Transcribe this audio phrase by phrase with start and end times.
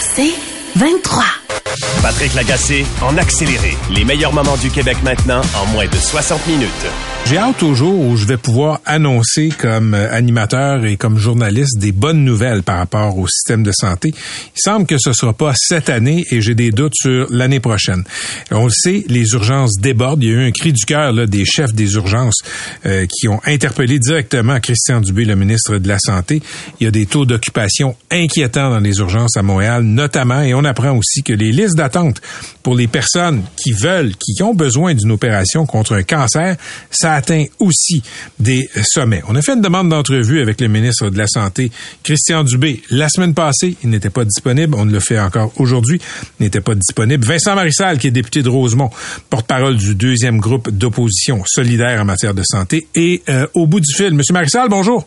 [0.00, 0.32] C'est
[0.76, 1.39] 23.
[2.02, 3.76] Patrick Lagacé en accéléré.
[3.90, 6.86] Les meilleurs moments du Québec maintenant en moins de 60 minutes.
[7.26, 11.78] J'ai hâte au jour où je vais pouvoir annoncer comme euh, animateur et comme journaliste
[11.78, 14.12] des bonnes nouvelles par rapport au système de santé.
[14.12, 18.02] Il semble que ce sera pas cette année et j'ai des doutes sur l'année prochaine.
[18.50, 20.24] On le sait, les urgences débordent.
[20.24, 22.38] Il y a eu un cri du cœur des chefs des urgences
[22.86, 26.42] euh, qui ont interpellé directement Christian Dubé, le ministre de la Santé.
[26.80, 30.64] Il y a des taux d'occupation inquiétants dans les urgences à Montréal, notamment, et on
[30.64, 31.89] apprend aussi que les listes d'attente
[32.62, 36.56] pour les personnes qui veulent, qui ont besoin d'une opération contre un cancer,
[36.90, 38.02] ça atteint aussi
[38.38, 39.22] des sommets.
[39.28, 41.70] On a fait une demande d'entrevue avec le ministre de la Santé,
[42.02, 43.76] Christian Dubé, la semaine passée.
[43.82, 44.74] Il n'était pas disponible.
[44.76, 46.00] On le fait encore aujourd'hui.
[46.38, 47.24] Il n'était pas disponible.
[47.24, 48.90] Vincent Marissal, qui est député de Rosemont,
[49.28, 52.86] porte-parole du deuxième groupe d'opposition solidaire en matière de santé.
[52.94, 55.06] Et euh, au bout du fil, Monsieur Marissal, bonjour.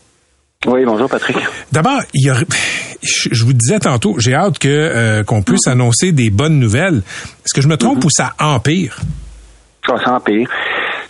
[0.66, 1.38] Oui, bonjour Patrick.
[1.72, 2.36] D'abord, il y a,
[3.02, 7.02] je vous disais tantôt, j'ai hâte que euh, qu'on puisse annoncer des bonnes nouvelles.
[7.46, 8.06] Est-ce que je me trompe Mhm.
[8.06, 8.98] ou ça empire?
[9.86, 10.48] Ça, ça empire.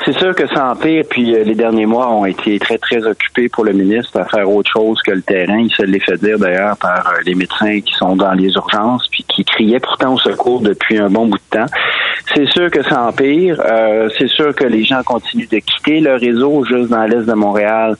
[0.05, 3.47] C'est sûr que ça empire, puis euh, les derniers mois ont été très, très occupés
[3.47, 5.59] pour le ministre à faire autre chose que le terrain.
[5.59, 9.07] Il se l'est fait dire d'ailleurs par euh, les médecins qui sont dans les urgences,
[9.11, 11.67] puis qui criaient pourtant au secours depuis un bon bout de temps.
[12.35, 13.61] C'est sûr que ça empire.
[13.63, 17.33] Euh, c'est sûr que les gens continuent de quitter le réseau juste dans l'est de
[17.33, 17.95] Montréal.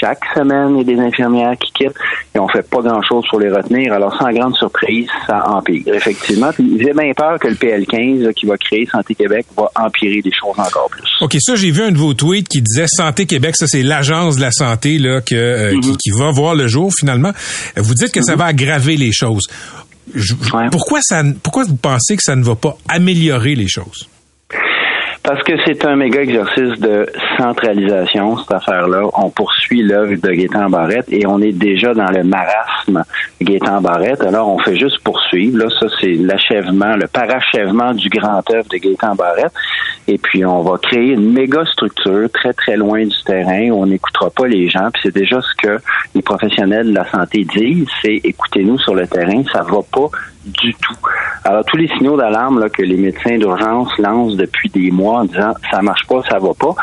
[0.00, 1.96] Chaque semaine, il y a des infirmières qui quittent
[2.34, 3.94] et on fait pas grand-chose pour les retenir.
[3.94, 6.50] Alors, sans grande surprise, ça empire, effectivement.
[6.58, 10.32] J'ai bien peur que le PL15 là, qui va créer Santé Québec va empirer les
[10.38, 11.08] choses encore plus.
[11.22, 14.36] OK, ça, j'ai vu un de vos tweets qui disait Santé Québec, ça c'est l'agence
[14.36, 17.32] de la santé là, que, euh, qui, qui va voir le jour finalement.
[17.76, 19.46] Vous dites que ça va aggraver les choses.
[20.14, 20.68] Je- Ouais.
[20.70, 24.08] pourquoi, ça, pourquoi vous pensez que ça ne va pas améliorer les choses?
[25.22, 29.02] Parce que c'est un méga exercice de centralisation, cette affaire-là.
[29.14, 33.04] On poursuit l'œuvre de Gaétan Barrette et on est déjà dans le marasme
[33.40, 34.22] Gaétan Barrette.
[34.22, 35.58] Alors, on fait juste poursuivre.
[35.58, 39.52] Là, ça, c'est l'achèvement, le parachèvement du grand œuvre de Gaétan Barrette.
[40.08, 43.86] Et puis, on va créer une méga structure très, très loin du terrain où on
[43.86, 44.88] n'écoutera pas les gens.
[44.90, 45.76] Puis, c'est déjà ce que
[46.14, 50.08] les professionnels de la santé disent, c'est écoutez-nous sur le terrain, ça va pas
[50.50, 50.96] du tout.
[51.44, 55.54] Alors, tous les signaux d'alarme que les médecins d'urgence lancent depuis des mois en disant
[55.70, 56.74] ça marche pas, ça va pas,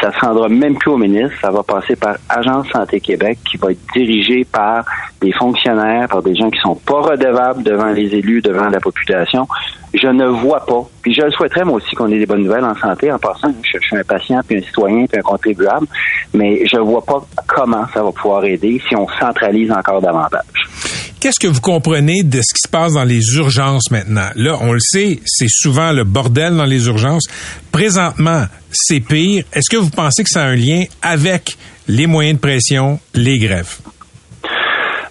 [0.00, 3.56] ça se rendra même plus au ministre, ça va passer par Agence Santé Québec qui
[3.56, 4.84] va être dirigée par
[5.20, 9.46] des fonctionnaires, par des gens qui sont pas redevables devant les élus, devant la population.
[9.94, 12.64] Je ne vois pas, puis je le souhaiterais moi aussi qu'on ait des bonnes nouvelles
[12.64, 13.10] en santé.
[13.10, 15.86] En passant, je, je suis un patient, puis un citoyen, puis un contribuable,
[16.34, 20.87] mais je vois pas comment ça va pouvoir aider si on centralise encore davantage.
[21.20, 24.28] Qu'est-ce que vous comprenez de ce qui se passe dans les urgences maintenant?
[24.36, 27.24] Là, on le sait, c'est souvent le bordel dans les urgences.
[27.72, 29.42] Présentement, c'est pire.
[29.52, 31.56] Est-ce que vous pensez que ça a un lien avec
[31.88, 33.78] les moyens de pression, les grèves?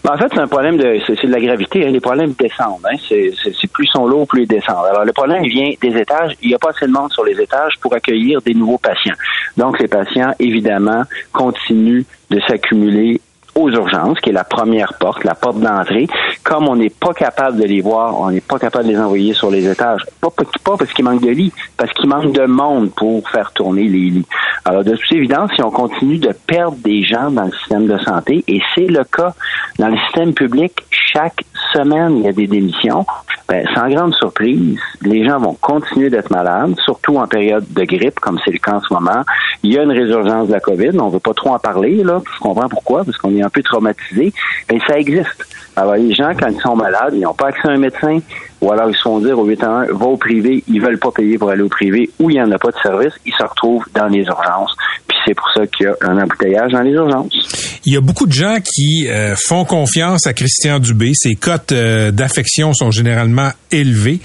[0.02, 1.86] Ben, en fait, c'est un problème de, c'est, de la gravité.
[1.86, 1.90] hein.
[1.90, 2.86] Les problèmes descendent.
[2.86, 2.96] Hein.
[3.10, 4.86] C'est, plus ils sont lourds, plus ils descendent.
[4.90, 6.32] Alors, le problème vient des étages.
[6.42, 9.16] Il n'y a pas assez de monde sur les étages pour accueillir des nouveaux patients.
[9.58, 11.04] Donc, les patients, évidemment,
[11.34, 13.20] continuent de s'accumuler
[13.58, 16.08] aux urgences, qui est la première porte, la porte d'entrée.
[16.44, 19.34] Comme on n'est pas capable de les voir, on n'est pas capable de les envoyer
[19.34, 20.06] sur les étages.
[20.22, 20.30] Pas,
[20.78, 24.26] parce qu'il manque de lits, parce qu'il manque de monde pour faire tourner les lits.
[24.64, 27.98] Alors, de toute évidence, si on continue de perdre des gens dans le système de
[28.00, 29.34] santé, et c'est le cas
[29.80, 31.44] dans le système public, chaque
[31.74, 33.06] semaine, il y a des démissions,
[33.48, 38.20] ben, sans grande surprise, les gens vont continuer d'être malades, surtout en période de grippe,
[38.20, 39.24] comme c'est le cas en ce moment.
[39.64, 42.04] Il y a une résurgence de la COVID, on ne veut pas trop en parler,
[42.04, 44.34] là, je comprends pourquoi, parce qu'on est un peu traumatisé,
[44.72, 45.48] mais ça existe.
[45.76, 48.20] Alors, les gens, quand ils sont malades, ils n'ont pas accès à un médecin,
[48.62, 51.00] ou alors ils se font dire au 8 à 1, va au privé, ils veulent
[51.00, 53.34] pas payer pour aller au privé, ou il n'y en a pas de service, ils
[53.38, 54.76] se retrouvent dans les urgences.
[55.08, 57.80] Puis c'est pour ça qu'il y a un embouteillage dans les urgences.
[57.86, 61.12] Il y a beaucoup de gens qui euh, font confiance à Christian Dubé.
[61.14, 64.20] Ses cotes euh, d'affection sont généralement élevées.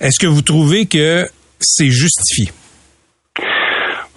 [0.00, 1.26] Est-ce que vous trouvez que
[1.58, 2.52] c'est justifié?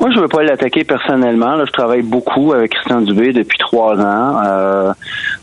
[0.04, 1.56] Moi, je veux pas l'attaquer personnellement.
[1.56, 4.38] Là, je travaille beaucoup avec Christian Dubé depuis trois ans.
[4.46, 4.92] Euh,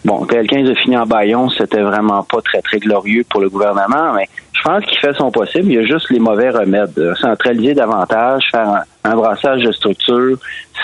[0.04, 4.12] bon, PL15 a fini en baillon, c'était vraiment pas très, très glorieux pour le gouvernement,
[4.14, 4.28] mais
[4.60, 5.70] je pense qu'il fait son possible.
[5.70, 6.92] Il y a juste les mauvais remèdes.
[6.98, 10.36] Euh, Centraliser davantage, faire un, brassage de structure,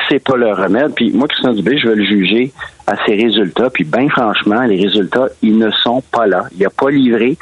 [0.08, 0.94] c'est pas le remède.
[0.94, 2.52] Puis moi, Christian Dubé, je veux le juger
[2.86, 3.68] à ses résultats.
[3.70, 6.44] Puis bien franchement, les résultats, ils ne sont pas là.
[6.56, 7.36] Il n'a pas livré.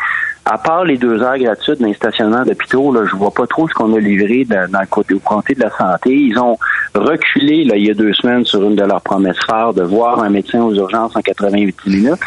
[0.46, 3.72] À part les deux heures gratuites d'un stationnement d'hôpitaux, là, je vois pas trop ce
[3.72, 4.46] qu'on a livré
[4.90, 6.14] côté, au comté de la santé.
[6.14, 6.58] Ils ont
[6.94, 10.22] reculé là, il y a deux semaines sur une de leurs promesses phares de voir
[10.22, 12.20] un médecin aux urgences en 88 minutes.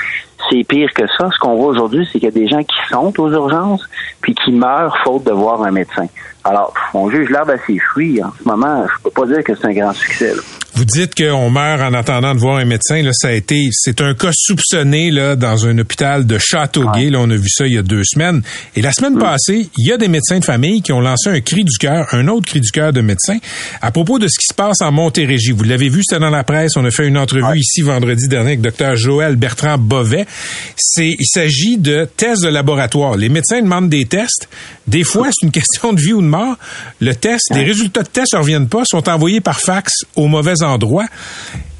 [0.49, 1.29] C'est pire que ça.
[1.33, 3.87] Ce qu'on voit aujourd'hui, c'est qu'il y a des gens qui sont aux urgences
[4.21, 6.07] puis qui meurent faute de voir un médecin.
[6.43, 8.23] Alors, on juge l'arbre à ses fruits.
[8.23, 10.33] En ce moment, je peux pas dire que c'est un grand succès.
[10.33, 10.41] là.
[10.77, 13.01] Vous dites qu'on meurt en attendant de voir un médecin.
[13.01, 17.09] Là, ça a été, c'est un cas soupçonné là dans un hôpital de Châteauguay.
[17.09, 18.43] Là, on a vu ça il y a deux semaines.
[18.75, 21.41] Et la semaine passée, il y a des médecins de famille qui ont lancé un
[21.41, 23.39] cri du cœur, un autre cri du cœur de médecins
[23.81, 25.51] à propos de ce qui se passe en Montérégie.
[25.51, 26.73] Vous l'avez vu, c'était dans la presse.
[26.75, 30.27] On a fait une entrevue ici vendredi dernier avec Dr Joël Bertrand Bovet.
[30.75, 33.17] C'est, il s'agit de tests de laboratoire.
[33.17, 34.47] Les médecins demandent des tests.
[34.87, 36.55] Des fois, c'est une question de vie ou de mort.
[37.01, 40.51] Le test, les résultats de test ne reviennent pas, sont envoyés par fax au mauvais
[40.61, 40.66] endroit.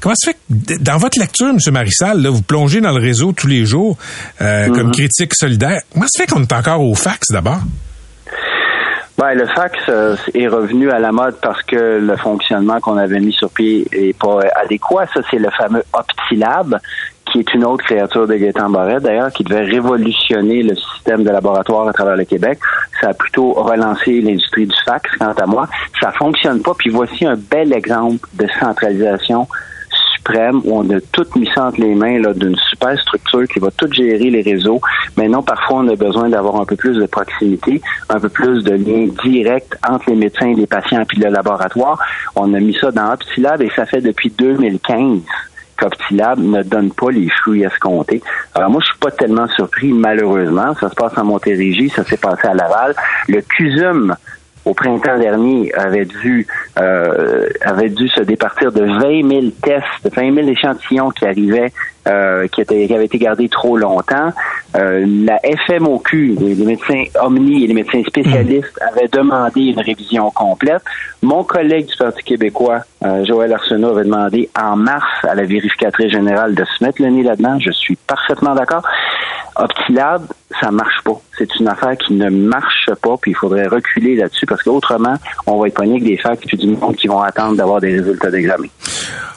[0.00, 1.58] Comment se fait que, dans votre lecture, M.
[1.72, 3.96] Marissal, là, vous plongez dans le réseau tous les jours
[4.40, 7.60] euh, comme critique solidaire, comment se fait qu'on est encore au fax d'abord?
[9.18, 13.18] Ben, le fax euh, est revenu à la mode parce que le fonctionnement qu'on avait
[13.18, 15.06] mis sur pied est pas adéquat.
[15.12, 16.78] Ça, c'est le fameux OptiLab
[17.32, 21.30] qui est une autre créature de Gaétan Barret, d'ailleurs, qui devait révolutionner le système de
[21.30, 22.58] laboratoire à travers le Québec.
[23.00, 25.68] Ça a plutôt relancé l'industrie du fax, quant à moi.
[26.00, 29.46] Ça fonctionne pas, puis voici un bel exemple de centralisation
[30.28, 33.70] suprême où on a tout mis ça entre les mains d'une super structure qui va
[33.70, 34.80] tout gérer les réseaux.
[35.16, 38.72] Maintenant, parfois, on a besoin d'avoir un peu plus de proximité, un peu plus de
[38.72, 41.98] lien direct entre les médecins les patients puis le laboratoire.
[42.36, 45.20] On a mis ça dans OptiLab et ça fait depuis 2015
[45.78, 48.22] qu'Optilab ne donne pas les fruits escomptés.
[48.54, 50.74] Alors moi, je suis pas tellement surpris, malheureusement.
[50.74, 52.94] Ça se passe en Montérégie, ça s'est passé à Laval.
[53.28, 54.14] Le CUSUM,
[54.64, 56.46] au printemps dernier, avait dû
[56.78, 61.72] euh, avait dû se départir de 20 000 tests, de 20 000 échantillons qui arrivaient,
[62.06, 64.32] euh, qui, avaient été gardés trop longtemps.
[64.76, 68.88] Euh, la FMOQ, les, médecins Omni et les médecins spécialistes mm.
[68.88, 70.82] avaient demandé une révision complète.
[71.22, 76.12] Mon collègue du Parti québécois, euh, Joël Arsenault, avait demandé en mars à la vérificatrice
[76.12, 77.58] générale de se mettre le nez là-dedans.
[77.58, 78.82] Je suis parfaitement d'accord.
[79.56, 80.22] Optilab,
[80.60, 81.20] ça marche pas.
[81.36, 85.16] C'est une affaire qui ne marche pas, puis il faudrait reculer là-dessus parce qu'autrement,
[85.46, 87.98] on va être pogné avec des facs puis du monde qui vont attendre d'avoir des
[87.98, 88.68] résultats d'examen.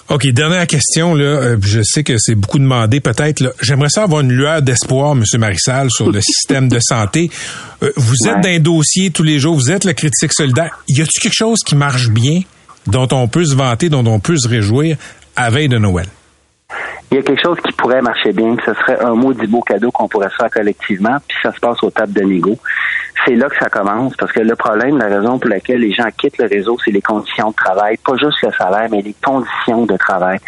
[0.10, 1.16] OK, dernière question.
[1.16, 3.54] Là, euh, je sais que c'est beaucoup demandé peut-être.
[3.62, 5.24] J'aimerais ça avoir une lueur d'espoir, M.
[5.40, 7.30] Marissal, sur le système de santé.
[7.84, 10.80] Euh, vous êtes dans un dossier tous les jours, vous êtes le critique solidaire.
[10.88, 12.42] Y a-t-il quelque chose qui marche bien,
[12.88, 14.98] dont on peut se vanter, dont on peut se réjouir
[15.36, 16.08] à veille de Noël?
[17.12, 19.60] il y a quelque chose qui pourrait marcher bien, ce serait un mot du beau
[19.60, 22.58] cadeau qu'on pourrait faire collectivement, puis ça se passe aux tables de négo.
[23.26, 26.08] C'est là que ça commence, parce que le problème, la raison pour laquelle les gens
[26.18, 29.86] quittent le réseau, c'est les conditions de travail, pas juste le salaire, mais les conditions
[29.86, 30.40] de travail.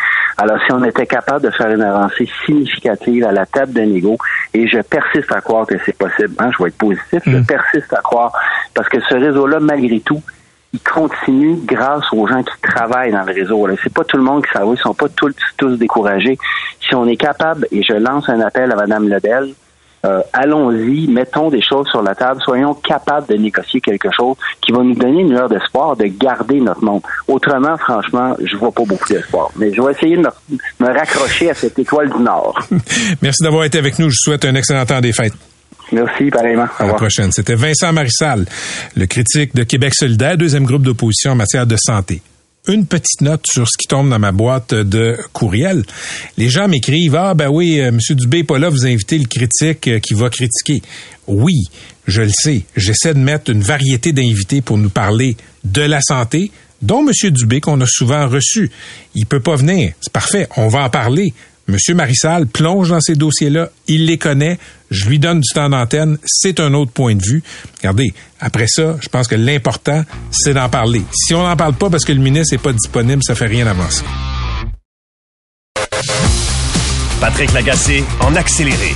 [0.44, 4.18] Alors, si on était capable de faire une avancée significative à la table de négo,
[4.54, 7.46] et je persiste à croire que c'est possible, hein, je vais être positif, je mm.
[7.46, 8.34] persiste à croire,
[8.74, 10.22] parce que ce réseau-là, malgré tout,
[10.74, 13.70] il continue grâce aux gens qui travaillent dans le réseau.
[13.82, 16.38] C'est pas tout le monde qui s'avoue, ils sont pas tous, tous découragés.
[16.82, 19.54] Si on est capable, et je lance un appel à Mme Lebel,
[20.06, 24.74] euh, allons-y, mettons des choses sur la table, soyons capables de négocier quelque chose qui
[24.74, 27.02] va nous donner une heure d'espoir de garder notre monde.
[27.28, 29.50] Autrement, franchement, je vois pas beaucoup d'espoir.
[29.56, 30.30] Mais je vais essayer de me,
[30.80, 32.60] me raccrocher à cette étoile du Nord.
[33.22, 34.10] Merci d'avoir été avec nous.
[34.10, 35.34] Je vous souhaite un excellent temps des fêtes.
[35.94, 36.68] Merci, pareillement.
[36.80, 37.32] À la prochaine.
[37.32, 38.46] C'était Vincent Marissal,
[38.96, 42.22] le critique de Québec solidaire, deuxième groupe d'opposition en matière de santé
[42.68, 45.84] une petite note sur ce qui tombe dans ma boîte de courriel.
[46.38, 47.86] Les gens m'écrivent Ah ben oui, M.
[47.86, 50.82] Euh, Monsieur Dubé n'est pas là, vous invitez le critique euh, qui va critiquer.
[51.28, 51.56] Oui,
[52.08, 52.64] je le sais.
[52.76, 56.52] J'essaie de mettre une variété d'invités pour nous parler de la santé,
[56.82, 57.32] dont M.
[57.32, 58.72] Dubé qu'on a souvent reçu.
[59.14, 59.94] Il peut pas venir.
[60.00, 60.48] C'est parfait.
[60.56, 61.34] On va en parler.
[61.68, 64.60] Monsieur Marissal plonge dans ces dossiers-là, il les connaît,
[64.92, 67.42] je lui donne du temps d'antenne, c'est un autre point de vue.
[67.78, 71.04] Regardez, après ça, je pense que l'important, c'est d'en parler.
[71.14, 73.66] Si on n'en parle pas parce que le ministre n'est pas disponible, ça fait rien
[73.66, 74.04] avancer.
[77.22, 78.94] Patrick Lagacé en accéléré.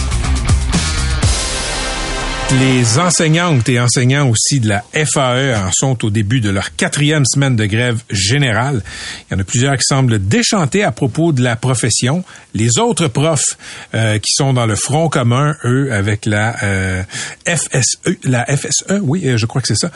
[2.54, 7.26] Les enseignantes et enseignants aussi de la FAE en sont au début de leur quatrième
[7.26, 8.82] semaine de grève générale.
[9.30, 12.24] Il y en a plusieurs qui semblent déchanter à propos de la profession.
[12.54, 13.58] Les autres profs
[13.94, 17.04] euh, qui sont dans le front commun, eux, avec la euh,
[17.46, 19.92] FSE, la FSE, oui, euh, je crois que c'est ça,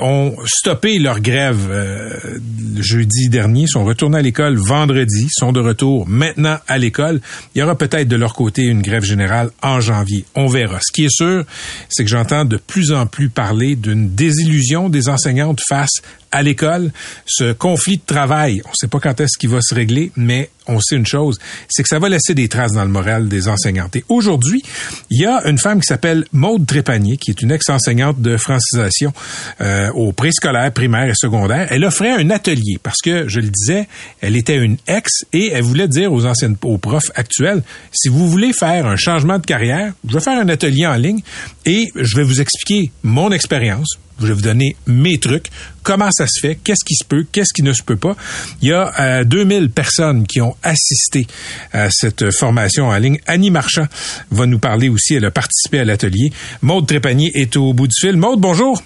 [0.00, 2.40] ont stoppé leur grève
[2.78, 7.20] jeudi dernier, sont retournés à l'école vendredi, sont de retour maintenant à l'école.
[7.54, 10.24] Il y aura peut-être de leur côté une grève générale en janvier.
[10.36, 10.78] On verra.
[10.80, 11.44] Ce qui est sûr,
[11.90, 16.00] c'est que j'entends de plus en plus parler d'une désillusion des enseignantes face
[16.32, 16.92] à l'école.
[17.26, 20.50] Ce conflit de travail, on ne sait pas quand est-ce qu'il va se régler, mais
[20.66, 23.48] on sait une chose, c'est que ça va laisser des traces dans le moral des
[23.48, 23.96] enseignantes.
[23.96, 24.62] Et aujourd'hui,
[25.10, 29.12] il y a une femme qui s'appelle Maude Trépanier, qui est une ex-enseignante de francisation
[29.60, 31.66] euh, au préscolaire, primaire et secondaire.
[31.70, 33.88] Elle offrait un atelier parce que, je le disais,
[34.20, 38.28] elle était une ex et elle voulait dire aux anciennes, aux profs actuels, si vous
[38.28, 41.20] voulez faire un changement de carrière, je vais faire un atelier en ligne
[41.66, 45.46] et je vais vous expliquer mon expérience, Je vais vous donner mes trucs.
[45.82, 46.56] Comment ça se fait?
[46.56, 47.24] Qu'est-ce qui se peut?
[47.30, 48.16] Qu'est-ce qui ne se peut pas?
[48.62, 51.26] Il y a 2000 personnes qui ont assisté
[51.72, 53.18] à cette formation en ligne.
[53.26, 53.86] Annie Marchand
[54.30, 55.14] va nous parler aussi.
[55.14, 56.30] Elle a participé à l'atelier.
[56.62, 58.16] Maude Trépanier est au bout du fil.
[58.16, 58.82] Maude, bonjour.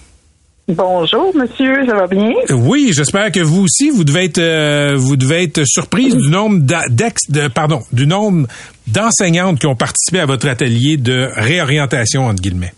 [0.67, 2.31] Bonjour, monsieur, ça va bien?
[2.49, 6.65] Oui, j'espère que vous aussi, vous devez être, euh, vous devez être surprise du nombre
[6.89, 8.47] d'ex, de, pardon, du nombre
[8.87, 12.73] d'enseignantes qui ont participé à votre atelier de réorientation entre guillemets.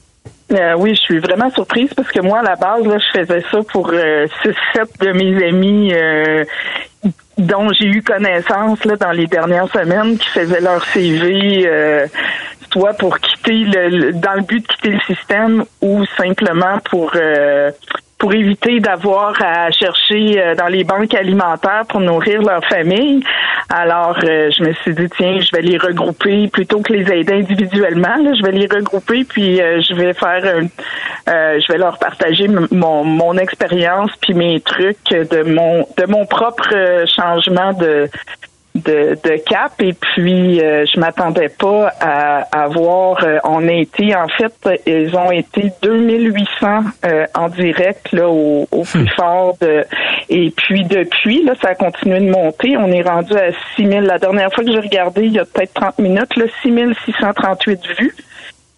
[0.52, 3.44] Euh, oui, je suis vraiment surprise parce que moi, à la base, là, je faisais
[3.52, 5.94] ça pour euh, six, sept de mes amis
[7.38, 11.68] dont j'ai eu connaissance là, dans les dernières semaines qui faisaient leur CV
[12.72, 17.72] soit pour quitter le, dans le but de quitter le système ou simplement pour euh,
[18.18, 23.24] pour éviter d'avoir à chercher euh, dans les banques alimentaires pour nourrir leur famille.
[23.70, 27.34] Alors, euh, je me suis dit, tiens, je vais les regrouper plutôt que les aider
[27.34, 28.16] individuellement.
[28.18, 30.62] je vais les regrouper, puis je vais faire,
[31.28, 36.70] je vais leur partager mon, mon expérience puis mes trucs de mon de mon propre
[37.08, 38.10] changement de
[38.78, 43.74] de, de cap et puis euh, je m'attendais pas à, à voir euh, on a
[43.74, 44.54] été en fait
[44.86, 46.68] ils ont été 2800
[47.06, 49.10] euh, en direct là au, au plus hmm.
[49.16, 49.86] fort de
[50.30, 54.18] et puis depuis là ça a continué de monter on est rendu à 6000 la
[54.18, 58.16] dernière fois que j'ai regardé il y a peut-être 30 minutes là 6638 vues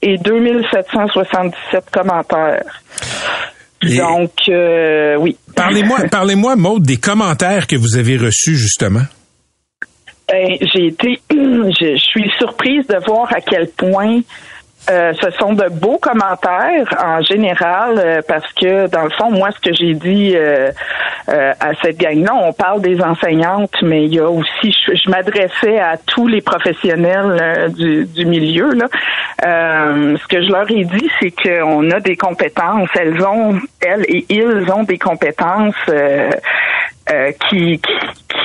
[0.01, 2.81] et 2777 commentaires
[3.81, 5.37] Donc, oui.
[5.55, 9.03] Parlez-moi, parlez-moi, Maude, des commentaires que vous avez reçus, justement.
[10.31, 14.19] Ben, j'ai été, je, suis surprise de voir à quel point
[14.89, 19.49] euh, ce sont de beaux commentaires en général euh, parce que dans le fond, moi,
[19.51, 20.71] ce que j'ai dit euh,
[21.27, 25.97] à cette gang-là, on parle des enseignantes, mais il y a aussi, je, m'adressais à
[25.97, 28.71] tous les professionnels du, du, milieu.
[28.71, 28.85] Là.
[29.41, 32.89] ce que je leur ai dit, c'est qu'on a des compétences.
[32.99, 35.75] Elles ont, elles et ils ont des compétences
[37.49, 37.81] qui,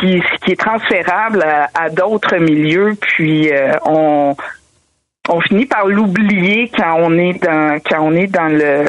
[0.00, 1.44] qui, qui est transférable
[1.75, 2.94] à, d'autres milieux.
[3.00, 4.37] Puis euh, on
[5.26, 8.85] on finit par l'oublier quand on est dans quand on est dans le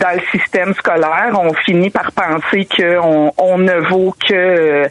[0.00, 1.32] dans le système scolaire.
[1.34, 4.86] On finit par penser qu'on on ne vaut que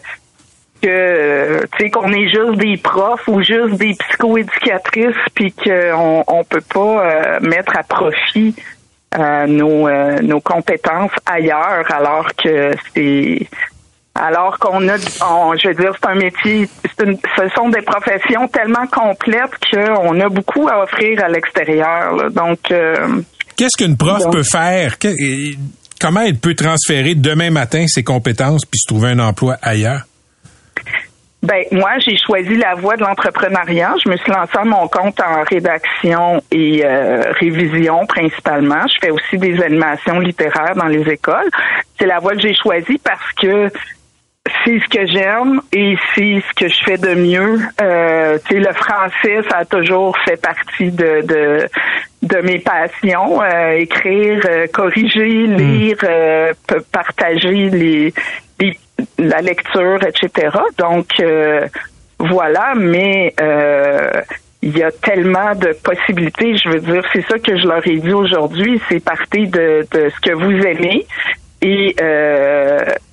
[0.81, 6.43] que tu sais qu'on est juste des profs ou juste des psychoéducatrices puis qu'on on
[6.43, 8.55] peut pas euh, mettre à profit
[9.17, 9.89] euh, nos
[10.21, 13.47] nos compétences ailleurs alors que c'est
[14.19, 19.51] alors qu'on a, je veux dire, c'est un métier, ce sont des professions tellement complètes
[19.71, 22.31] qu'on a beaucoup à offrir à l'extérieur.
[22.31, 23.21] Donc, euh,
[23.55, 24.95] qu'est-ce qu'une prof peut faire?
[25.99, 30.01] Comment elle peut transférer demain matin ses compétences puis se trouver un emploi ailleurs?
[31.43, 33.93] Ben moi, j'ai choisi la voie de l'entrepreneuriat.
[34.03, 38.83] Je me suis lancée à mon compte en rédaction et euh, révision principalement.
[38.87, 41.49] Je fais aussi des animations littéraires dans les écoles.
[41.99, 43.69] C'est la voie que j'ai choisie parce que
[44.63, 47.59] c'est ce que j'aime et c'est ce que je fais de mieux.
[47.81, 51.67] Euh, le français, ça a toujours fait partie de de,
[52.23, 53.41] de mes passions.
[53.41, 55.55] Euh, écrire, euh, corriger, hmm.
[55.55, 56.53] lire, euh,
[56.91, 58.13] partager les,
[58.59, 58.77] les,
[59.17, 60.49] la lecture, etc.
[60.77, 61.07] Donc
[62.19, 63.33] voilà, mais
[64.63, 66.57] il y a tellement de possibilités.
[66.57, 68.81] Je veux dire, c'est ça que je leur ai dit aujourd'hui.
[68.89, 71.05] C'est partir de, de ce que vous aimez,
[71.61, 72.46] et euh,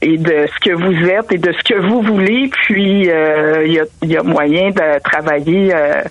[0.04, 2.50] et de ce que vous êtes et de ce que vous voulez.
[2.52, 6.02] Puis euh, il y, a, y, a, moyen de travailler euh,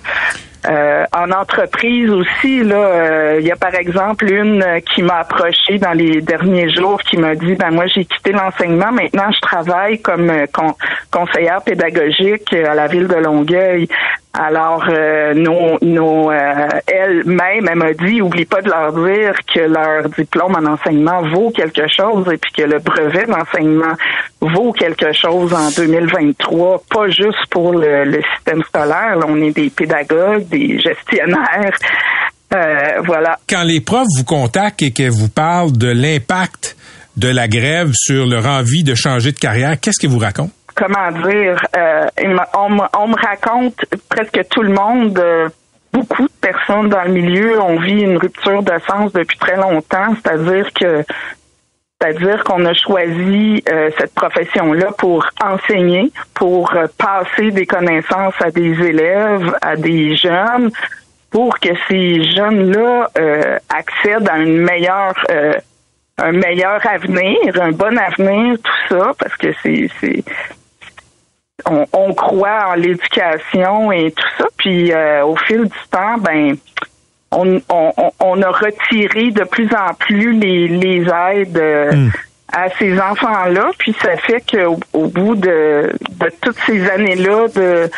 [0.70, 5.78] euh, en entreprise aussi, là, euh, il y a par exemple une qui m'a approché
[5.78, 10.02] dans les derniers jours qui m'a dit ben moi j'ai quitté l'enseignement, maintenant je travaille
[10.02, 10.32] comme
[11.12, 13.90] conseillère pédagogique à la ville de Longueuil.
[14.36, 19.60] Alors, euh, nos, nos, euh, elle-même, elle m'a dit, oublie pas de leur dire que
[19.60, 23.94] leur diplôme en enseignement vaut quelque chose et puis que le brevet d'enseignement
[24.42, 29.20] vaut quelque chose en 2023, pas juste pour le, système scolaire.
[29.28, 31.78] on est des pédagogues, des gestionnaires.
[32.56, 33.38] Euh, voilà.
[33.48, 36.76] Quand les profs vous contactent et que vous parlent de l'impact
[37.18, 40.54] de la grève sur leur envie de changer de carrière, qu'est-ce qu'ils vous racontent?
[40.76, 42.08] Comment dire, euh,
[42.54, 45.50] on, me raconte presque tout le monde, euh,
[45.92, 50.16] beaucoup de personnes dans le milieu ont vu une rupture de sens depuis très longtemps,
[50.24, 51.04] c'est-à-dire que
[52.02, 58.74] c'est-à-dire qu'on a choisi euh, cette profession-là pour enseigner, pour passer des connaissances à des
[58.82, 60.70] élèves, à des jeunes,
[61.32, 63.10] pour que ces jeunes-là
[63.70, 65.16] accèdent à une meilleure
[66.18, 69.90] un meilleur avenir, un bon avenir, tout ça, parce que c'est
[71.66, 74.46] on, croit en l'éducation et tout ça.
[74.58, 76.56] Puis euh, au fil du temps, ben
[77.32, 77.62] on,
[78.20, 82.12] on, a retiré de plus en plus les, les aides euh, hmm.
[82.52, 83.72] à ces enfants-là.
[83.78, 87.90] Puis ça fait qu'au au bout de, de toutes ces années-là de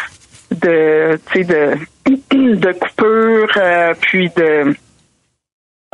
[0.51, 1.75] de, de,
[2.55, 4.75] de coupures, euh, puis de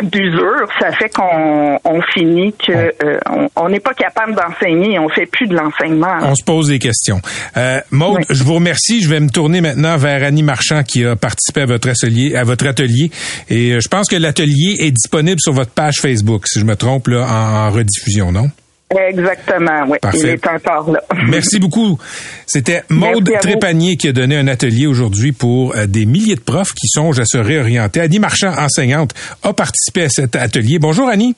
[0.10, 5.25] d'usure, ça fait qu'on on finit que euh, on n'est pas capable d'enseigner, on fait
[5.25, 6.17] plus de l'enseignement.
[6.22, 7.22] On se pose des questions.
[7.58, 9.01] Euh, Maude, je vous remercie.
[9.01, 12.43] Je vais me tourner maintenant vers Annie Marchand qui a participé à votre atelier, à
[12.43, 13.12] votre atelier.
[13.50, 16.75] Et euh, je pense que l'atelier est disponible sur votre page Facebook, si je me
[16.75, 18.50] trompe là, en rediffusion, non?
[18.95, 19.98] Exactement, oui.
[20.13, 21.01] Il est encore là.
[21.27, 21.98] Merci beaucoup.
[22.45, 26.74] C'était Maude Trépanier qui a donné un atelier aujourd'hui pour euh, des milliers de profs
[26.74, 28.01] qui songent à se réorienter.
[28.01, 30.79] Annie Marchand, enseignante, a participé à cet atelier.
[30.79, 31.36] Bonjour Annie.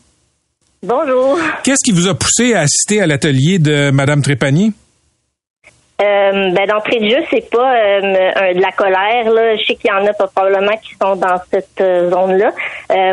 [0.86, 1.38] Bonjour.
[1.64, 4.74] Qu'est-ce qui vous a poussé à assister à l'atelier de Madame Trépanier?
[6.04, 9.30] Euh, ben, d'entrée de jeu, c'est pas euh, de la colère.
[9.32, 9.56] Là.
[9.56, 12.52] Je sais qu'il y en a probablement qui sont dans cette euh, zone-là.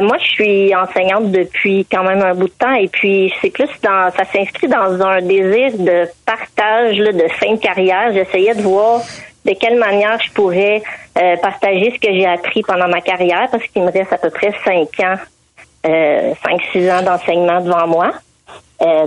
[0.01, 3.69] moi, je suis enseignante depuis quand même un bout de temps et puis c'est plus
[3.83, 8.13] dans ça s'inscrit dans un désir de partage là, de fin de carrière.
[8.13, 9.01] J'essayais de voir
[9.45, 10.83] de quelle manière je pourrais
[11.43, 14.53] partager ce que j'ai appris pendant ma carrière parce qu'il me reste à peu près
[14.65, 15.17] cinq ans,
[15.85, 18.11] cinq, six ans d'enseignement devant moi.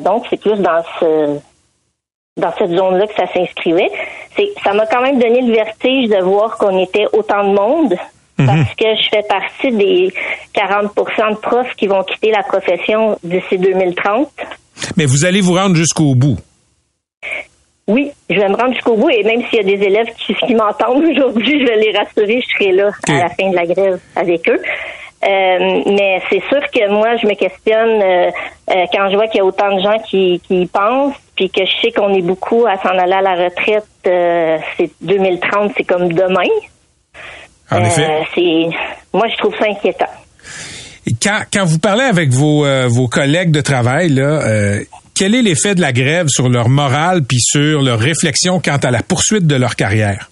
[0.01, 1.39] donc, c'est plus dans ce
[2.37, 3.89] dans cette zone-là que ça s'inscrivait.
[4.35, 7.93] C'est, ça m'a quand même donné le vertige de voir qu'on était autant de monde.
[8.39, 8.47] Mhm.
[8.47, 10.11] Parce que je fais partie des
[10.55, 14.27] 40% de profs qui vont quitter la profession d'ici 2030.
[14.97, 16.37] Mais vous allez vous rendre jusqu'au bout.
[17.87, 20.33] Oui, je vais me rendre jusqu'au bout et même s'il y a des élèves qui,
[20.33, 23.65] qui m'entendent aujourd'hui, je vais les rassurer, je serai là à la fin de la
[23.65, 24.59] grève avec eux.
[25.23, 28.31] Euh, mais c'est sûr que moi, je me questionne euh,
[28.71, 31.49] euh, quand je vois qu'il y a autant de gens qui, qui y pensent, puis
[31.49, 33.85] que je sais qu'on est beaucoup à s'en aller à la retraite.
[34.03, 36.49] c'est 2030, c'est comme demain.
[37.71, 38.25] En effet.
[38.35, 38.67] C'est,
[39.13, 40.05] moi, je trouve ça inquiétant.
[41.21, 44.79] quand, quand vous parlez avec vos, vos collègues de travail, là,
[45.15, 48.91] quel est l'effet de la grève sur leur morale puis sur leur réflexion quant à
[48.91, 50.29] la poursuite de leur carrière?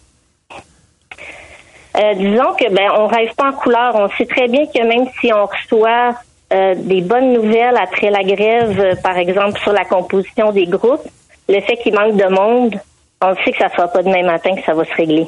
[1.98, 3.96] Euh, disons que ben on rêve pas en couleur.
[3.96, 6.16] On sait très bien que même si on reçoit
[6.54, 11.06] euh, des bonnes nouvelles après la grève, euh, par exemple sur la composition des groupes,
[11.50, 12.80] le fait qu'il manque de monde,
[13.22, 15.28] on sait que ça sera pas demain matin que ça va se régler.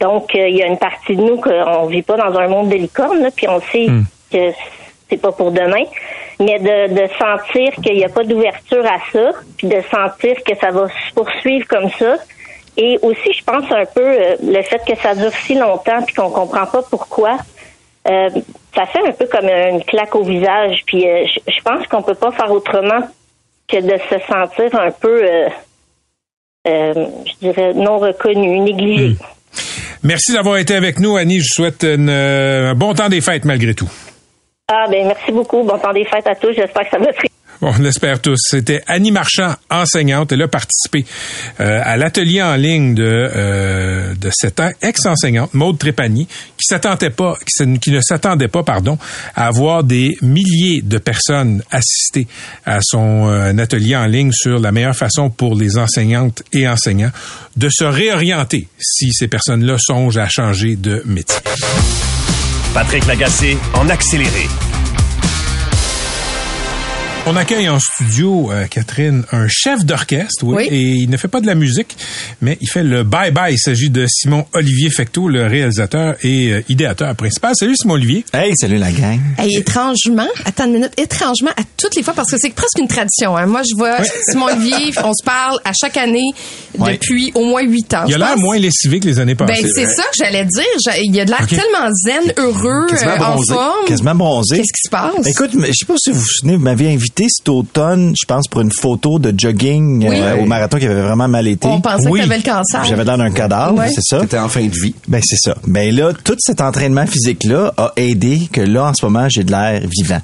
[0.00, 2.76] Donc il y a une partie de nous qu'on vit pas dans un monde de
[2.76, 4.04] licorne, puis on sait hmm.
[4.32, 4.52] que
[5.08, 5.84] c'est pas pour demain,
[6.40, 10.56] mais de, de sentir qu'il n'y a pas d'ouverture à ça, puis de sentir que
[10.56, 12.16] ça va se poursuivre comme ça,
[12.80, 16.14] et aussi, je pense un peu euh, le fait que ça dure si longtemps puis
[16.14, 17.36] qu'on comprend pas pourquoi.
[18.06, 18.28] Euh,
[18.74, 20.82] ça fait un peu comme une claque au visage.
[20.86, 23.00] Puis euh, je, pense qu'on peut pas faire autrement
[23.66, 25.22] que de se sentir un peu,
[26.64, 29.08] je dirais, non reconnu, négligé.
[29.08, 29.16] Hmm.
[30.04, 31.40] Merci d'avoir été avec nous, Annie.
[31.40, 33.90] Je souhaite un bon temps des fêtes malgré tout.
[34.68, 35.64] Ah ben merci beaucoup.
[35.64, 36.52] Bon temps des fêtes à tous.
[36.52, 37.12] J'espère que ça va
[37.60, 38.38] on l'espère tous.
[38.40, 40.32] C'était Annie Marchand, enseignante.
[40.32, 41.04] Elle a participé
[41.60, 44.30] euh, à l'atelier en ligne de euh, de
[44.82, 48.98] ex-enseignante Maude Trépanier, qui s'attendait pas, qui, ne s'attendait pas, pardon,
[49.34, 52.26] à avoir des milliers de personnes assister
[52.64, 57.10] à son euh, atelier en ligne sur la meilleure façon pour les enseignantes et enseignants
[57.56, 61.38] de se réorienter si ces personnes-là songent à changer de métier.
[62.74, 64.46] Patrick Lagacé en accéléré.
[67.30, 71.42] On accueille en studio, euh, Catherine, un chef d'orchestre, oui, et il ne fait pas
[71.42, 71.94] de la musique,
[72.40, 73.52] mais il fait le bye-bye.
[73.52, 77.52] Il s'agit de Simon Olivier Fecteau, le réalisateur et euh, idéateur principal.
[77.54, 78.24] Salut Simon Olivier.
[78.32, 79.20] Hey, salut la gang.
[79.36, 82.88] Hey, étrangement, attends une minute, étrangement à toutes les fois, parce que c'est presque une
[82.88, 83.36] tradition.
[83.36, 83.44] Hein.
[83.44, 83.98] Moi, je vois
[84.30, 86.30] Simon Olivier, on se parle à chaque année
[86.78, 88.04] depuis au moins huit ans.
[88.08, 89.64] Il a l'air moins lessivé que les années passées.
[89.64, 90.64] Ben, c'est ça que j'allais dire.
[91.04, 93.84] Il y a de l'air tellement zen, heureux, euh, en forme.
[93.86, 94.56] Quasiment bronzé.
[94.56, 95.26] Qu'est-ce qui se passe?
[95.26, 98.48] Écoute, je sais pas si vous vous souvenez, vous m'aviez invité cet automne, je pense,
[98.48, 101.66] pour une photo de jogging euh, au marathon qui avait vraiment mal été.
[101.66, 102.84] On pensait que t'avais le cancer.
[102.84, 104.20] J'avais l'air d'un cadavre, c'est ça.
[104.20, 104.94] T'étais en fin de vie.
[105.08, 105.56] Ben, c'est ça.
[105.66, 109.50] Ben là, tout cet entraînement physique-là a aidé que là, en ce moment, j'ai de
[109.50, 110.20] l'air vivant.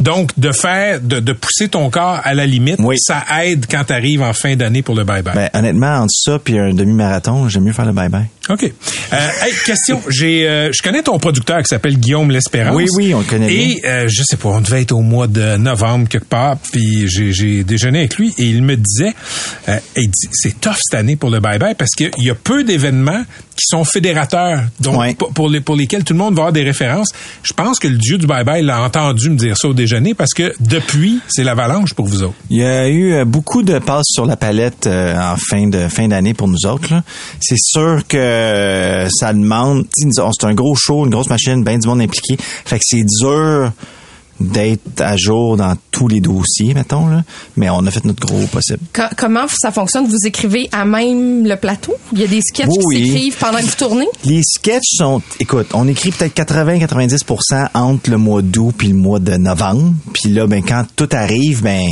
[0.00, 3.92] Donc, de faire, de, de, pousser ton corps à la limite, ça aide quand tu
[3.92, 5.34] arrives en fin d'année pour le bye-bye.
[5.34, 8.26] Ben, honnêtement, entre ça puis un demi-marathon, j'aime mieux faire le bye-bye.
[8.48, 8.64] OK.
[9.12, 10.00] Euh, hey, question.
[10.08, 12.74] J'ai, euh, je connais ton producteur qui s'appelle Guillaume L'Espérance.
[12.74, 15.26] Oui, oui, on le connaît Et euh, je sais pas, on devait être au mois
[15.26, 19.14] de novembre quelque part, puis j'ai, j'ai déjeuné avec lui et il me disait,
[19.68, 22.64] euh, il dit, c'est tough cette année pour le bye-bye parce qu'il y a peu
[22.64, 23.24] d'événements
[23.58, 27.08] qui sont fédérateurs, donc pour, les, pour lesquels tout le monde va avoir des références.
[27.42, 30.14] Je pense que le dieu du bye-bye l'a entendu dû me dire ça au déjeuner
[30.14, 32.34] parce que depuis, c'est l'avalanche pour vous autres.
[32.50, 35.88] Il y a eu euh, beaucoup de passes sur la palette euh, en fin de
[35.88, 36.94] fin d'année pour nous autres.
[37.40, 39.84] C'est sûr que euh, ça demande.
[39.92, 42.36] C'est un gros show, une grosse machine, bien du monde impliqué.
[42.38, 43.72] Fait que c'est dur
[44.40, 47.06] d'être à jour dans tous les dossiers, mettons.
[47.08, 47.22] Là.
[47.56, 48.78] Mais on a fait notre gros possible.
[48.92, 50.06] Co- comment ça fonctionne?
[50.06, 51.94] Vous écrivez à même le plateau?
[52.12, 52.96] Il y a des sketchs Oui.
[53.02, 54.06] qui s'écrivent pendant que vous tournez?
[54.24, 59.18] Les sketchs sont, écoute, on écrit peut-être 80-90% entre le mois d'août puis le mois
[59.18, 59.92] de novembre.
[60.12, 61.84] Puis là, ben quand tout arrive, ben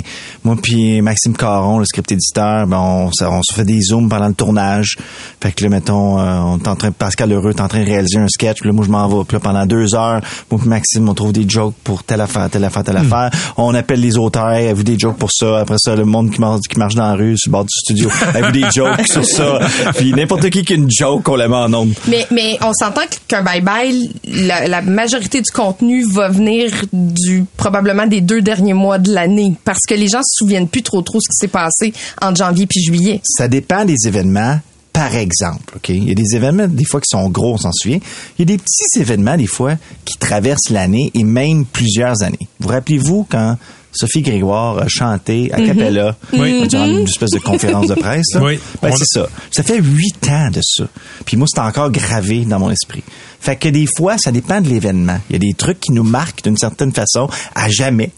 [0.44, 4.08] moi puis Maxime Caron, le script éditeur, ben on, se- on se fait des zooms
[4.08, 4.96] pendant le tournage.
[5.40, 7.86] Fait que là, mettons, euh, on est en train, Pascal Heureux est en train de
[7.86, 8.60] réaliser un sketch.
[8.60, 9.24] Puis là, moi je m'en vais.
[9.24, 12.35] Puis là, pendant deux heures, moi puis Maxime, on trouve des jokes pour telle affaire,
[12.50, 13.30] telle affaire, telle affaire.
[13.56, 15.58] On appelle les auteurs, avez-vous des jokes pour ça?
[15.60, 17.72] Après ça, le monde qui marche, qui marche dans la rue, sur le bord du
[17.72, 19.58] studio, avez-vous des jokes sur ça?
[19.96, 21.94] Puis n'importe qui qui a une joke, on la met en nombre.
[22.08, 28.06] Mais, mais on s'entend qu'un bye-bye, la, la majorité du contenu va venir du probablement
[28.06, 31.18] des deux derniers mois de l'année parce que les gens se souviennent plus trop trop
[31.20, 33.20] ce qui s'est passé entre janvier puis juillet.
[33.24, 34.58] ça dépend des événements.
[34.96, 35.90] Par exemple, OK?
[35.90, 37.98] Il y a des événements, des fois, qui sont gros, on s'en souvient.
[38.38, 39.74] Il y a des petits événements, des fois,
[40.06, 42.48] qui traversent l'année et même plusieurs années.
[42.60, 43.58] Vous rappelez-vous quand
[43.92, 46.66] Sophie Grégoire a chanté à Capella Oui.
[46.68, 48.32] durant une espèce de conférence de presse?
[48.34, 48.42] là?
[48.42, 48.58] Oui.
[48.82, 49.26] Ben, c'est ça.
[49.50, 50.84] Ça fait huit ans de ça.
[51.26, 53.02] Puis moi, c'est encore gravé dans mon esprit.
[53.40, 55.18] Fait que des fois, ça dépend de l'événement.
[55.28, 58.10] Il y a des trucs qui nous marquent d'une certaine façon à jamais.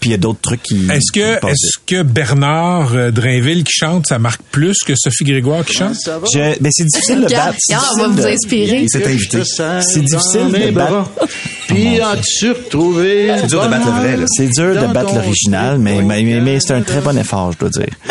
[0.00, 0.86] Puis il y a d'autres trucs qui...
[0.90, 5.64] Est-ce que, est-ce que Bernard euh, Drainville qui chante, ça marque plus que Sophie Grégoire
[5.64, 5.94] qui chante?
[6.32, 7.58] Je, ben c'est difficile de battre.
[7.58, 8.82] c'est on va difficile vous inspirer.
[8.82, 9.42] Il s'est invité.
[9.44, 11.10] C'est difficile de battre.
[11.74, 13.32] Puis as-tu retrouvé...
[13.40, 14.24] C'est dur de battre le vrai, là.
[14.28, 17.58] C'est dur de battre l'original, mais, mais, mais- mais c'est un très bon effort, je
[17.58, 17.86] dois dire.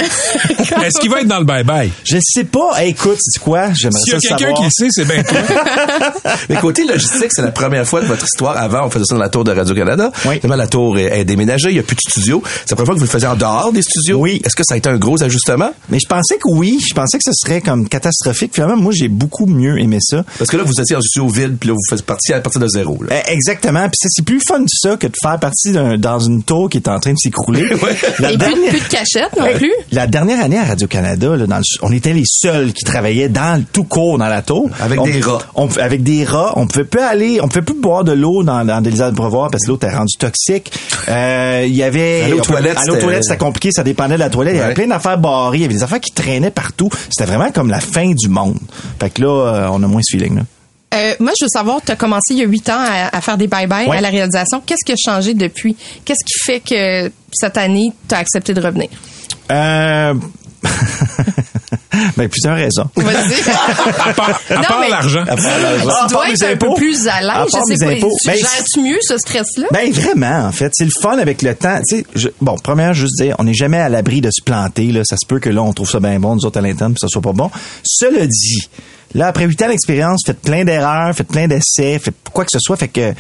[0.84, 1.90] Est-ce qu'il va être dans le bye-bye?
[2.04, 2.72] Je sais pas.
[2.80, 3.72] Hey, écoute, c'est quoi?
[3.74, 4.60] J'aimerais S'il y a ça quelqu'un savoir.
[4.60, 6.34] qui le sait, c'est bien toi.
[6.50, 8.56] Mais côté logistique, c'est la première fois de votre histoire.
[8.58, 10.12] Avant, on faisait ça dans la tour de Radio-Canada.
[10.26, 10.36] Oui.
[10.40, 11.70] Finalement, la tour est, est déménagée.
[11.70, 12.42] Il n'y a plus de studio.
[12.66, 14.20] C'est la première fois que vous le faisiez en dehors des studios.
[14.20, 14.42] Oui.
[14.46, 15.72] Est-ce que ça a été un gros ajustement?
[15.90, 16.80] Mais je pensais que oui.
[16.88, 18.52] Je pensais que ce serait comme catastrophique.
[18.54, 20.24] Finalement, moi, j'ai beaucoup mieux aimé ça.
[20.38, 22.62] Parce que là, vous étiez en studio vide, puis là, vous faites partie à partir
[22.62, 22.98] de zéro.
[23.04, 23.16] Là.
[23.28, 23.84] Eh, Exactement.
[23.88, 26.78] Puis ça, c'est plus fun ça que de faire partie d'un- dans une tour qui
[26.78, 27.64] est en train de s'écrouler.
[28.20, 29.72] La Et plus, dernière- plus de cachette non plus.
[29.92, 33.58] La dernière année à Radio-Canada, là, dans le- on était les seuls qui travaillaient dans
[33.60, 34.70] le tout court dans la tour.
[34.80, 35.40] Avec On- des rats.
[35.56, 36.54] on- avec des rats.
[36.58, 39.50] On pouvait plus aller, on pouvait plus boire de l'eau dans, dans des de brevoirs
[39.50, 40.72] parce que l'eau était rendue toxique.
[41.10, 42.22] Euh, Il y avait...
[42.22, 43.72] Aller aux toilettes, aller aux c'était- toilettes, c'était compliqué.
[43.72, 44.54] Ça dépendait de la toilette.
[44.54, 44.74] Il y avait Ouais.
[44.76, 45.58] plein d'affaires barrées.
[45.58, 46.90] Il y avait des affaires qui traînaient partout.
[47.10, 48.60] C'était vraiment comme la fin du monde.
[49.00, 50.42] Fait que là, euh, on a moins ce feeling, là.
[50.94, 53.22] Euh, moi, je veux savoir, tu as commencé il y a huit ans à, à
[53.22, 53.98] faire des bye-bye Ouais.
[53.98, 54.62] à la réalisation.
[54.66, 55.76] Qu'est-ce qui a changé depuis?
[56.04, 58.90] Qu'est-ce qui fait que cette année, tu as accepté de revenir?
[59.52, 60.14] Euh...
[62.18, 62.86] ben, plusieurs raisons.
[62.96, 63.34] Vas-y.
[64.10, 64.14] À
[64.64, 65.22] part, l'argent.
[65.28, 65.90] À part l'argent.
[66.08, 66.74] tu dois être un peu impôts.
[66.76, 67.48] plus à l'aise.
[67.54, 67.92] Je sais pas.
[67.92, 68.12] impôts.
[68.22, 69.68] Tu Ben, gères-tu mieux ce stress-là?
[69.72, 71.80] Ben vraiment, en fait, c'est le fun avec le temps.
[71.88, 74.92] Tu sais, je- bon, première, juste dire, on n'est jamais à l'abri de se planter.
[74.92, 76.94] Là, ça se peut que là, on trouve ça bien bon, nous autres à l'interne,
[76.94, 77.50] puis ça soit pas bon.
[77.84, 78.70] Cela dit,
[79.14, 82.60] là, après huit ans d'expérience, faites plein d'erreurs, faites plein d'essais, faites quoi que ce
[82.60, 83.14] soit, fait que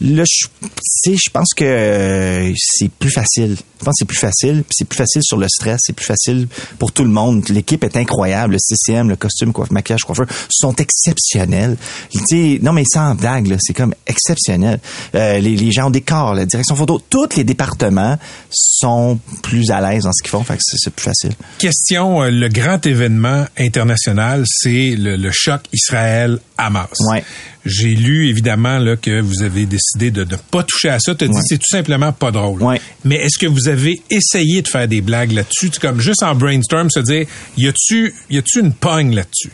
[0.00, 3.56] là, je, tu sais, je pense que euh, c'est plus facile.
[3.80, 6.46] Je pense que c'est plus facile, c'est plus facile sur le stress, c'est plus facile
[6.78, 7.48] pour tout le monde.
[7.48, 11.76] L'équipe est incroyable, le CCM, le costume, coiffe, maquillage, coiffeur sont exceptionnels.
[12.12, 14.78] Tu sais, non mais sans blague, c'est comme exceptionnel.
[15.16, 18.18] Euh, les, les gens au décor, la direction photo, tous les départements
[18.50, 21.32] sont plus à l'aise dans ce qu'ils font, fait que c'est c'est plus facile.
[21.58, 26.88] Question, euh, le grand événement international, c'est le, le choc Israël-Hamas.
[27.10, 27.24] Ouais.
[27.64, 31.14] J'ai lu évidemment là, que vous avez décidé de ne pas toucher à ça.
[31.14, 31.40] Tu as dit Ouais.
[31.46, 32.60] c'est tout simplement pas drôle.
[32.62, 32.80] Ouais.
[33.04, 35.70] Mais est-ce que vous avez essayé de faire des blagues là-dessus?
[35.70, 39.50] Tu- Comme juste en brainstorm, se dire, y a-tu y a-tu une pogne là-dessus?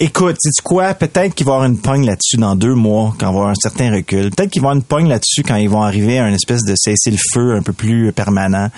[0.00, 0.94] Écoute, sais tu quoi?
[0.94, 3.36] Peut-être qu'il va y avoir une pogne là-dessus dans deux mois, quand il va y
[3.36, 4.30] avoir un certain recul.
[4.30, 6.64] Peut-être qu'il va y avoir une pogne là-dessus quand ils vont arriver à une espèce
[6.64, 8.70] de cessez-le-feu un peu plus permanent.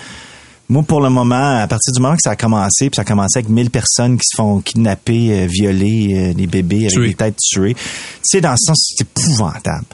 [0.67, 3.05] Moi, pour le moment, à partir du moment que ça a commencé, puis ça a
[3.05, 7.07] commencé avec 1000 personnes qui se font kidnapper, euh, violer, euh, des bébés avec Tuer.
[7.09, 7.81] des têtes tuées, tu
[8.23, 9.85] sais, dans ce sens, c'est épouvantable.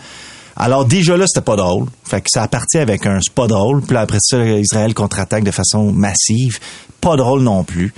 [0.56, 1.88] Alors déjà là, c'était pas drôle.
[2.04, 3.82] Fait que ça a parti avec un c'est pas drôle.
[3.82, 6.60] Puis là, après ça, Israël contre-attaque de façon massive.
[7.00, 7.94] Pas drôle non plus.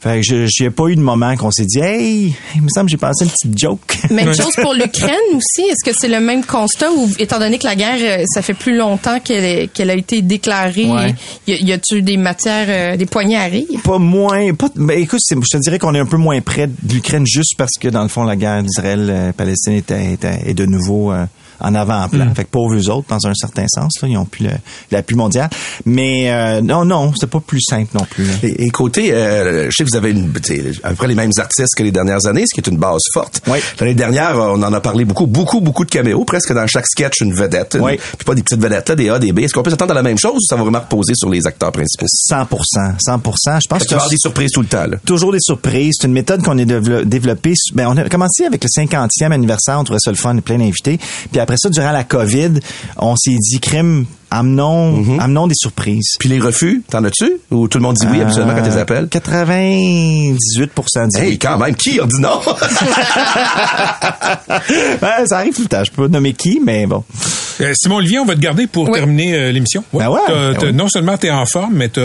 [0.00, 2.86] Fait que je- j'ai pas eu de moment qu'on s'est dit Hey, il me semble
[2.86, 3.98] que j'ai pensé une petite joke.
[4.12, 5.62] Même chose pour l'Ukraine aussi.
[5.68, 8.54] Est-ce que c'est le même constat ou, étant donné que la guerre, euh, ça fait
[8.54, 11.14] plus longtemps qu'elle a été déclarée, Ouais.
[11.48, 13.66] y, a-tu des matières, euh, des poignées à rire?
[13.82, 16.94] pas moins, pas, ben écoute, je te dirais qu'on est un peu moins près de
[16.94, 21.10] l'Ukraine juste parce que dans le fond la guerre d'Israël-Palestine est, est, est de nouveau
[21.12, 21.24] euh,
[21.60, 22.32] en avant-plan.
[22.34, 24.46] Fait que pauvres eux autres, dans un certain sens, là, ils ont plus
[24.90, 25.48] l'appui mondial.
[25.84, 28.24] Mais euh, non, non, c'était pas plus simple non plus.
[28.24, 28.32] là.
[28.42, 30.30] Et, et côté, euh, je sais que vous avez une,
[30.82, 33.00] à peu près les mêmes artistes que les dernières années, ce qui est une base
[33.12, 33.42] forte.
[33.48, 33.58] Oui.
[33.80, 37.20] L'année dernière, on en a parlé beaucoup, beaucoup, beaucoup de caméos, presque dans chaque sketch
[37.20, 37.74] une vedette.
[37.78, 37.96] Une- Oui.
[37.96, 39.40] Puis pas des petites vedettes là, des A, des B.
[39.40, 41.46] Est-ce qu'on peut s'attendre à la même chose ou ça va vraiment reposer sur les
[41.46, 42.06] acteurs principaux?
[42.08, 42.46] 100
[43.04, 44.86] 100 Je pense Tu vas avoir des surprises tout le temps.
[44.86, 44.96] Là.
[45.04, 45.94] toujours des surprises.
[46.00, 47.54] C'est une méthode qu'on a dévelop- développée.
[47.74, 49.78] Ben, on a commencé avec le 50e anniversaire.
[49.78, 50.98] On trouvait ça le fun, plein d'invités.
[51.30, 52.60] Puis après ça, durant la COVID,
[52.98, 55.20] on s'est dit, crime, amenons, Mhm.
[55.20, 56.16] amenons des surprises.
[56.18, 57.32] Puis les refus, t'en as-tu?
[57.50, 59.08] Ou tout le monde dit oui absolument quand tu les Euh, appelles?
[59.08, 60.70] 98
[61.14, 61.38] dit Hey, oui.
[61.38, 62.40] quand même, qui a dit non?
[65.00, 65.84] Ben, ça arrive tout le temps.
[65.84, 67.04] Je peux pas nommer qui, mais bon.
[67.60, 68.98] Euh, Simon Olivier, on va te garder pour Oui.
[68.98, 69.82] terminer euh, l'émission.
[69.92, 70.72] Ben ouais, T'as- ben t'as- ouais.
[70.72, 72.00] Non seulement tu es en forme, mais tu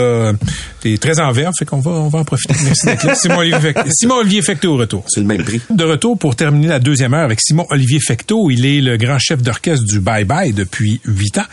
[0.84, 2.54] es très en verve, fait qu'on va, on va en profiter.
[2.64, 3.14] Merci d'être là.
[3.14, 5.04] Simon Olivier, Simon Olivier Fecteau au retour.
[5.08, 5.60] C'est le même prix.
[5.70, 8.50] De retour pour terminer la deuxième heure avec Simon Olivier Fecteau.
[8.50, 11.44] Il est le grand chef d'orchestre du Bye Bye depuis huit ans.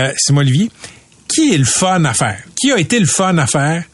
[0.00, 0.70] Euh, Simon Olivier,
[1.28, 2.42] qui est le fun à faire?
[2.56, 3.84] Qui a été le fun à faire?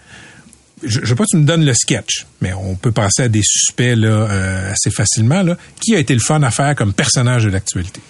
[0.83, 3.29] Je, je veux pas que tu me donnes le sketch, mais on peut passer à
[3.29, 5.43] des suspects là, euh, assez facilement.
[5.43, 5.57] Là.
[5.81, 8.01] Qui a été le fun à faire comme personnage de l'actualité?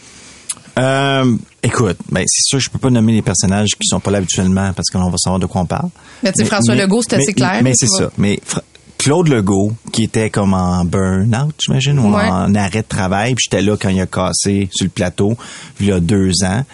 [0.79, 4.11] Euh, écoute, ben, c'est sûr que je peux pas nommer les personnages qui sont pas
[4.11, 5.89] là habituellement parce qu'on va savoir de quoi on parle.
[6.23, 8.11] Mais tu sais, François Legault, c'est assez clair, Mais c'est ça.
[8.19, 8.63] Mais Fra-
[8.99, 12.25] Claude Legault, qui était comme en burn-out, j'imagine, ou Ouais.
[12.29, 15.37] en arrêt de travail, puis j'étais là quand il a cassé sur le plateau,
[15.81, 16.65] il y a deux ans.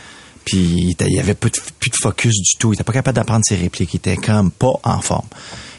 [0.44, 2.72] Puis il avait plus de, plus de focus du tout.
[2.72, 3.94] Il était pas capable d'apprendre ses répliques.
[3.94, 5.26] Il était comme pas en forme.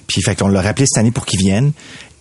[0.07, 1.71] Puis fait qu'on l'a rappelé cette année pour qu'il vienne.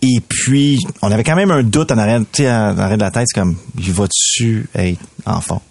[0.01, 3.03] Et puis, on avait quand même un doute en arrière, tu sais, en arrière de
[3.03, 5.61] la tête, c'est comme, il va dessus être en forme?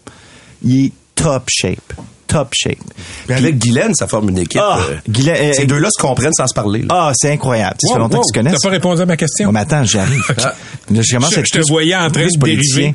[0.63, 1.93] Il est top shape.
[2.27, 2.79] Top shape.
[3.29, 4.59] Mais avec Guylaine, ça forme une équipe.
[4.63, 6.81] Ah, euh, Guylaine- euh, ces deux-là se comprennent sans se parler.
[6.81, 6.87] là.
[6.89, 7.77] Ah, c'est incroyable.
[7.79, 8.59] Tu sais, ça fait Wow, longtemps wow, qu'ils se connaissent.
[8.63, 9.47] T'as pas répondu à ma question?
[9.49, 10.23] Bon, mais attends, j'y arrive.
[10.39, 10.55] Là,
[11.03, 12.95] je commence Je- à être je te voyais en train de dériver.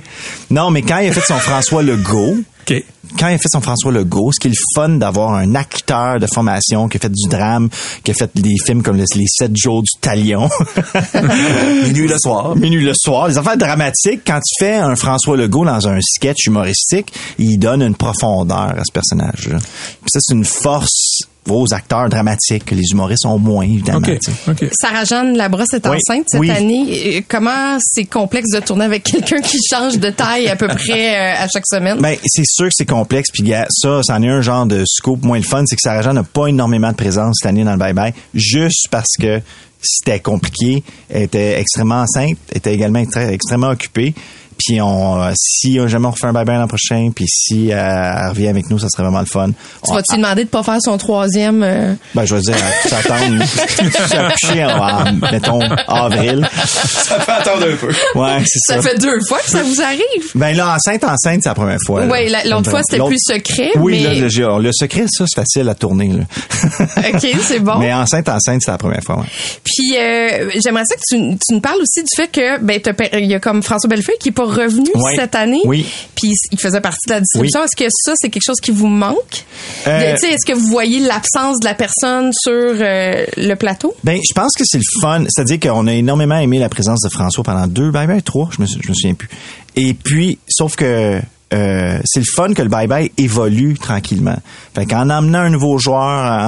[0.49, 2.37] Non, mais quand il a fait son François Legault,
[2.69, 2.84] OK.
[3.17, 6.19] quand il a fait son François Legault, ce qui est le fun d'avoir un acteur
[6.19, 7.69] de formation qui a fait du drame,
[8.03, 10.49] qui a fait des films comme les, les sept jours du talion.
[11.84, 12.56] Minuit le soir.
[12.56, 13.27] Minuit le soir.
[13.30, 17.82] Les affaires dramatiques, quand tu fais un François Legault dans un sketch humoristique, il donne
[17.82, 19.58] une profondeur à ce personnage-là.
[19.60, 23.99] Puis ça, c'est une force aux acteurs dramatiques que les humoristes ont moins, évidemment.
[23.99, 24.19] OK.
[24.19, 24.51] tu sais.
[24.51, 24.69] OK.
[24.79, 25.95] Sarah-Jeanne Labrosse est Oui.
[25.97, 26.49] enceinte cette Oui.
[26.51, 27.23] année.
[27.27, 31.43] Comment c'est complexe de tourner avec quelqu'un qui change de taille à peu près euh,
[31.43, 31.97] à chaque semaine?
[31.99, 33.29] Ben, c'est sûr que c'est complexe.
[33.33, 35.63] Puis gars, ça, c'en est un genre de scoop moins le fun.
[35.65, 38.13] C'est que Sarah Jeanne n'a pas énormément de présence cette année dans le bye-bye.
[38.33, 39.41] Juste parce que
[39.81, 40.83] c'était compliqué.
[41.10, 42.38] Elle était extrêmement enceinte.
[42.51, 44.13] Elle était également extrêmement occupée.
[44.58, 47.76] Puis on, euh, si euh, jamais on refait un bye-bye l'an prochain, puis si euh,
[47.78, 49.50] elle revient avec nous, ça serait vraiment le fun.
[49.50, 51.62] tu On- vas-tu demander de pas faire son troisième?
[51.63, 56.48] euh, ben, je veux dire, à s'attendre, s'accoucher en, en, mettons, avril.
[56.65, 57.88] Ça fait attendre un peu.
[58.20, 58.82] Ouais, c'est ça.
[58.82, 60.32] Ça fait deux fois que ça vous arrive.
[60.36, 62.04] Ben là, enceinte, enceinte, c'est la première fois.
[62.06, 65.39] Oui, la- l'autre fois, c'était plus secret, Oui, mais- là, le, le secret, ça, c'est
[65.39, 66.10] facile à tourner.
[66.13, 66.24] Là.
[67.13, 67.78] OK, c'est bon.
[67.80, 69.17] Mais enceinte, enceinte, c'est la première fois.
[69.20, 69.26] Ouais.
[69.63, 72.80] Puis euh, j'aimerais ça que tu, tu nous parles aussi du fait que ben
[73.13, 75.12] il y a comme François Bellefeuille qui est pas revenu Oui.
[75.15, 75.62] cette année.
[75.65, 75.86] Oui.
[76.15, 77.60] Puis il faisait partie de la distribution.
[77.60, 77.65] Oui.
[77.65, 79.45] Est-ce que ça c'est quelque chose qui vous manque?
[79.88, 83.95] Euh, est-ce que vous voyez l'absence de la personne sur euh, le plateau?
[84.03, 85.23] Ben, je pense que c'est le fun.
[85.29, 88.62] C'est-à-dire qu'on a énormément aimé la présence de François pendant deux, ben, ben, trois, je
[88.62, 89.29] me, je me souviens plus.
[89.75, 91.19] Et puis, sauf que
[91.53, 94.36] euh, c'est le fun que le bye-bye évolue tranquillement.
[94.75, 95.97] Fait qu'en emmenant un nouveau joueur,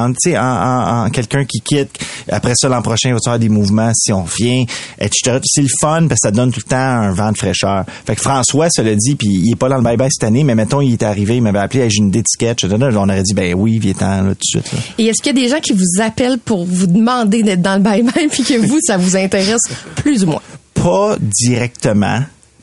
[0.04, 1.90] en, tu sais, en, en- en quelqu'un qui quitte,
[2.30, 4.66] après ça, l'an prochain, il va y avoir des mouvements si on revient,
[5.00, 5.40] etc.
[5.46, 7.86] C'est le fun parce que ça donne tout le temps un vent de fraîcheur.
[8.06, 10.44] Fait que François, ça l'a dit, puis il est pas dans le bye-bye cette année,
[10.44, 12.78] mais mettons, il est arrivé, il m'avait appelé, Hey, j'ai une idée de sketch, etc.
[12.96, 14.74] on aurait dit, ben oui, viens-t'en, là, tout de suite.
[14.74, 14.80] Là.
[14.98, 17.76] Et est-ce qu'il y a des gens qui vous appellent pour vous demander d'être dans
[17.78, 19.62] le bye-bye puis que vous ça vous intéresse
[19.96, 20.42] plus ou moins?
[20.74, 22.20] Pas directement.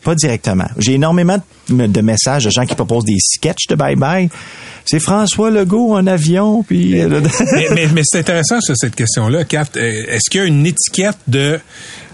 [0.06, 0.68] Pas directement.
[0.78, 1.36] J'ai énormément
[1.68, 4.28] de messages de gens qui proposent des sketchs de bye-bye.
[4.84, 6.94] C'est François Legault en avion, puis...
[6.94, 9.66] mais mais, mais c'est intéressant sur cette question-là, Kat.
[9.76, 11.58] Euh, Est-ce qu'il y a une étiquette de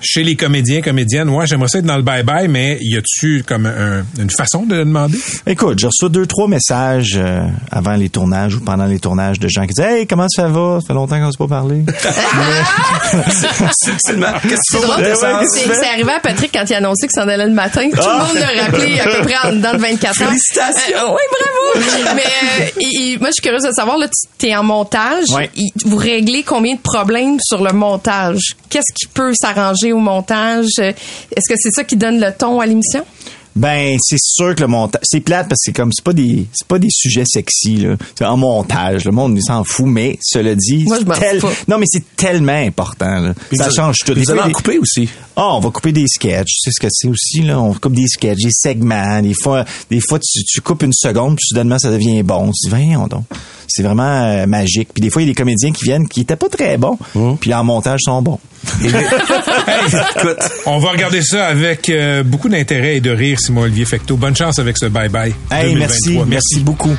[0.02, 3.66] chez les comédiens, comédiennes, moi j'aimerais ça être dans le bye-bye, mais y a-tu comme
[3.66, 5.18] un- une façon de le demander?
[5.46, 9.48] Écoute, j'ai reçu deux, trois messages euh, avant les tournages ou pendant les tournages de
[9.48, 10.78] gens qui disent «Hey, comment ça va?
[10.80, 11.84] Ça fait longtemps qu'on ne s'est pas parlé.
[13.82, 14.32] Subtilement.
[14.42, 15.04] Qu'est-ce que C'est drôle,
[15.74, 17.88] c'est arrivé à Patrick quand il a annoncé qu'il s'en allait le matin.
[17.90, 20.28] Tout le monde l'a rappelé à peu près en dedans de 24 heures.
[20.28, 20.96] Félicitations!
[20.96, 21.22] Euh, oui,
[21.74, 22.14] bravo!
[22.16, 24.06] Mais euh, et- et moi, je suis curieuse de savoir, là,
[24.38, 25.24] tu es en montage.
[25.34, 25.50] Ouais.
[25.84, 28.56] Vous réglez combien de problèmes sur le montage?
[28.70, 30.66] Qu'est-ce qui peut s'arranger au montage?
[30.78, 30.92] Euh,
[31.36, 33.04] Est-ce que c'est ça qui donne le ton à l'émission?
[33.54, 36.46] Ben, c'est sûr que le montage, c'est plate parce que c'est comme, c'est pas des,
[36.54, 37.96] c'est pas des sujets sexy, là.
[38.18, 39.04] C'est en montage.
[39.04, 42.02] Le monde, il s'en fout, mais, cela dit, Moi, je m'en tel- non, mais c'est
[42.16, 43.34] tellement important, là.
[43.52, 44.14] Ça vous- change tout.
[44.16, 45.06] vous allez en des- couper aussi.
[45.36, 46.46] Ah, on va couper des sketchs.
[46.46, 47.60] Tu sais ce que c'est aussi, là.
[47.60, 49.20] On coupe des sketchs, des segments.
[49.20, 52.46] Des fois, des fois, tu, tu coupes une seconde, puis soudainement, ça devient bon.
[52.52, 53.24] Tu dis, voyons donc.
[53.68, 54.90] C'est vraiment euh, magique.
[54.92, 56.98] Puis des fois, il y a des comédiens qui viennent qui étaient pas très bons,
[57.40, 58.38] puis en montage, sont bons.
[60.66, 64.16] On va regarder ça avec euh, beaucoup d'intérêt et de rire, Simon Olivier Fecteau.
[64.16, 65.32] Bonne chance avec ce bye-bye.
[65.50, 65.78] Hey, 2023.
[65.78, 66.96] merci, merci beaucoup.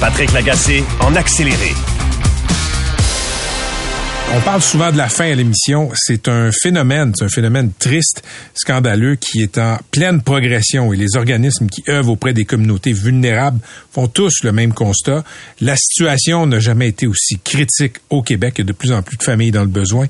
[0.00, 1.74] Patrick Lagacé en accéléré.
[4.30, 5.90] On parle souvent de la fin à l'émission.
[5.94, 10.92] C'est un phénomène, c'est un phénomène triste, scandaleux, qui est en pleine progression.
[10.92, 13.58] Et les organismes qui œuvrent auprès des communautés vulnérables
[13.90, 15.24] font tous le même constat.
[15.62, 18.54] La situation n'a jamais été aussi critique au Québec.
[18.58, 20.06] Il y a de plus en plus de familles dans le besoin.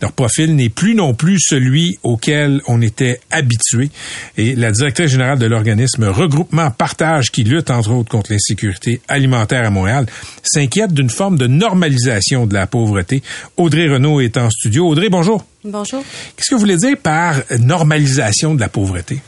[0.00, 3.90] Leur profil n'est plus non plus celui auquel on était habitué.
[4.36, 9.64] Et la directrice générale de l'organisme Regroupement Partage, qui lutte entre autres contre l'insécurité alimentaire
[9.64, 10.06] à Montréal,
[10.42, 13.22] s'inquiète d'une forme de normalisation de la pauvreté.
[13.56, 14.88] Audrey Renault est en studio.
[14.88, 15.44] Audrey, bonjour.
[15.64, 16.02] Bonjour.
[16.36, 19.20] Qu'est-ce que vous voulez dire par normalisation de la pauvreté?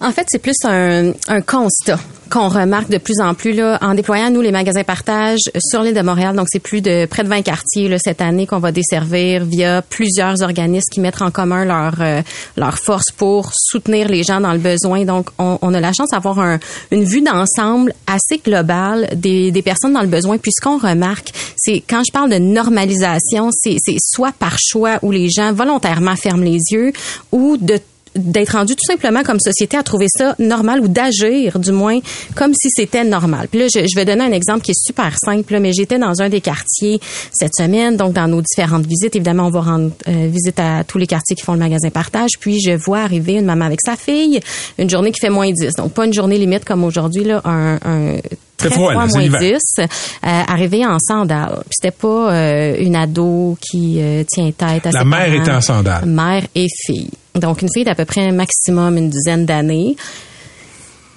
[0.00, 1.98] En fait, c'est plus un, un constat
[2.30, 5.94] qu'on remarque de plus en plus là, en déployant, nous, les magasins partage sur l'île
[5.94, 6.34] de Montréal.
[6.34, 9.82] Donc, c'est plus de près de 20 quartiers là, cette année qu'on va desservir via
[9.82, 12.22] plusieurs organismes qui mettent en commun leur, euh,
[12.56, 15.04] leur force pour soutenir les gens dans le besoin.
[15.04, 16.58] Donc, on, on a la chance d'avoir un,
[16.90, 20.38] une vue d'ensemble assez globale des, des personnes dans le besoin.
[20.38, 25.10] Puis, ce qu'on remarque, c'est quand je parle de normalisation, c'est soit par choix où
[25.10, 26.92] les gens volontairement ferment les yeux
[27.32, 27.78] ou de
[28.16, 31.98] d'être rendu tout simplement comme société à trouver ça normal ou d'agir du moins
[32.34, 33.48] comme si c'était normal.
[33.50, 36.20] Puis là, je, je vais donner un exemple qui est super simple, mais j'étais dans
[36.22, 37.00] un des quartiers
[37.32, 39.16] cette semaine, donc dans nos différentes visites.
[39.16, 42.30] Évidemment, on va rendre euh, visite à tous les quartiers qui font le magasin partage.
[42.40, 44.40] Puis je vois arriver une maman avec sa fille,
[44.78, 45.74] une journée qui fait moins 10.
[45.76, 48.16] Donc pas une journée limite comme aujourd'hui, là, un, un
[48.56, 49.40] très froid, moins l'hiver.
[49.40, 49.84] 10, euh,
[50.22, 51.62] arrivé en sandales.
[51.70, 55.42] C'était pas euh, une ado qui euh, tient tête à La ses mère parents.
[55.42, 56.06] était en sandales.
[56.06, 57.10] Mère et fille.
[57.34, 59.96] Donc, une fille d'à peu près un maximum une dizaine d'années.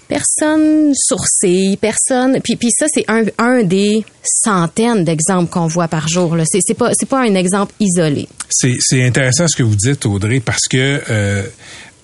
[0.08, 2.40] Personne sourcille, personne.
[2.42, 6.36] Puis, puis ça, c'est un, un des centaines d'exemples qu'on voit par jour.
[6.46, 8.28] C'est, c'est pas, c'est pas un exemple isolé.
[8.50, 11.44] C'est, c'est intéressant ce que vous dites, Audrey, parce que euh,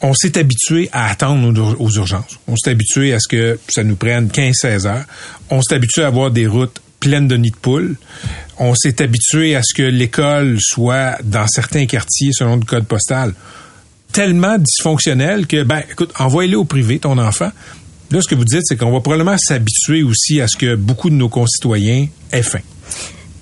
[0.02, 2.38] on s'est habitué à attendre aux urgences.
[2.48, 5.06] On s'est habitué à ce que ça nous prenne 15-16 heures.
[5.50, 7.96] On s'est habitué à avoir des routes pleines de nids de poules.
[8.60, 13.34] On s'est habitué à ce que l'école soit dans certains quartiers, selon le code postal,
[14.14, 17.52] tellement dysfonctionnel que, ben, écoute, envoie-le au privé, ton enfant.
[18.12, 21.10] Là, ce que vous dites, c'est qu'on va probablement s'habituer aussi à ce que beaucoup
[21.10, 22.60] de nos concitoyens aient faim.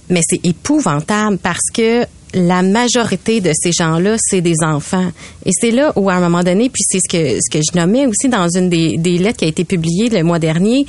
[0.09, 5.11] Mais c'est épouvantable parce que la majorité de ces gens-là, c'est des enfants.
[5.45, 7.77] Et c'est là où, à un moment donné, puis c'est ce que, ce que je
[7.77, 10.85] nommais aussi dans une des, des lettres qui a été publiée le mois dernier,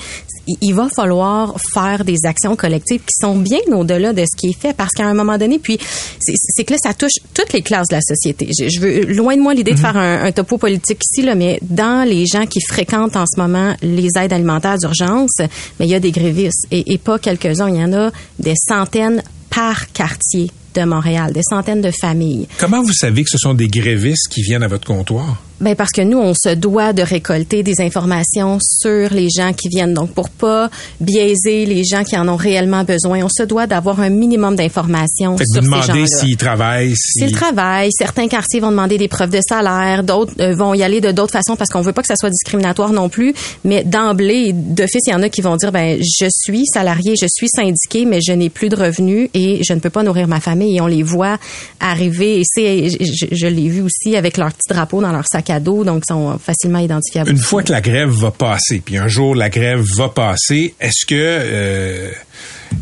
[0.61, 4.59] il- va falloir faire des actions collectives qui sont bien au-delà de ce qui est
[4.61, 5.79] fait parce qu'à un moment donné, puis
[6.21, 8.49] c'est que là, ça touche toutes les classes de la société.
[8.59, 11.35] Je, je veux, loin de moi l'idée de faire un, un topo politique ici, là,
[11.35, 15.37] mais dans les gens qui fréquentent en ce moment les aides alimentaires d'urgence,
[15.79, 18.55] mais il y a des grévistes et, et pas quelques-uns, il y en a des
[18.69, 22.49] centaines par quartier de Montréal, des centaines de familles.
[22.59, 25.43] Comment vous savez que ce sont des grévistes qui viennent à votre comptoir?
[25.63, 29.69] Ben parce que nous, on se doit de récolter des informations sur les gens qui
[29.69, 29.95] viennent.
[29.95, 30.69] Donc, pour pas
[31.01, 35.37] biaiser les gens qui en ont réellement besoin, on se doit d'avoir un minimum d'informations
[35.37, 36.07] sur vous ces demandez gens-là.
[36.07, 37.21] s'ils travaillent, si...
[37.21, 41.01] S'ils travaillent, certains quartiers vont demander des preuves de salaire, d'autres euh, vont y aller
[41.01, 43.33] de d'autres façons parce qu'on veut pas que ça soit discriminatoire non plus.
[43.65, 47.29] Mais d'emblée, d'office, il y en a qui vont dire ben je suis salarié, je
[47.33, 50.41] suis syndiqué, mais je n'ai plus de revenus et je ne peux pas nourrir ma
[50.41, 50.79] famille.
[50.79, 51.39] Et on les voit
[51.79, 52.41] arriver.
[52.41, 56.05] Et c'est, je, je l'ai vu aussi avec leur petit drapeau dans leur sac donc
[56.07, 57.31] sont facilement identifiables.
[57.31, 57.45] Une aussi.
[57.45, 61.15] fois que la grève va passer, puis un jour la grève va passer, est-ce que
[61.17, 62.11] euh,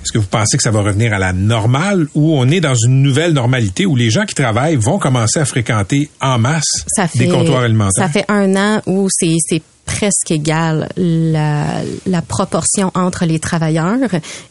[0.02, 2.74] est-ce que vous pensez que ça va revenir à la normale ou on est dans
[2.74, 7.09] une nouvelle normalité où les gens qui travaillent vont commencer à fréquenter en masse ça
[7.09, 8.04] fait, des comptoirs alimentaires?
[8.04, 13.98] Ça fait un an où c'est presque égal la, la proportion entre les travailleurs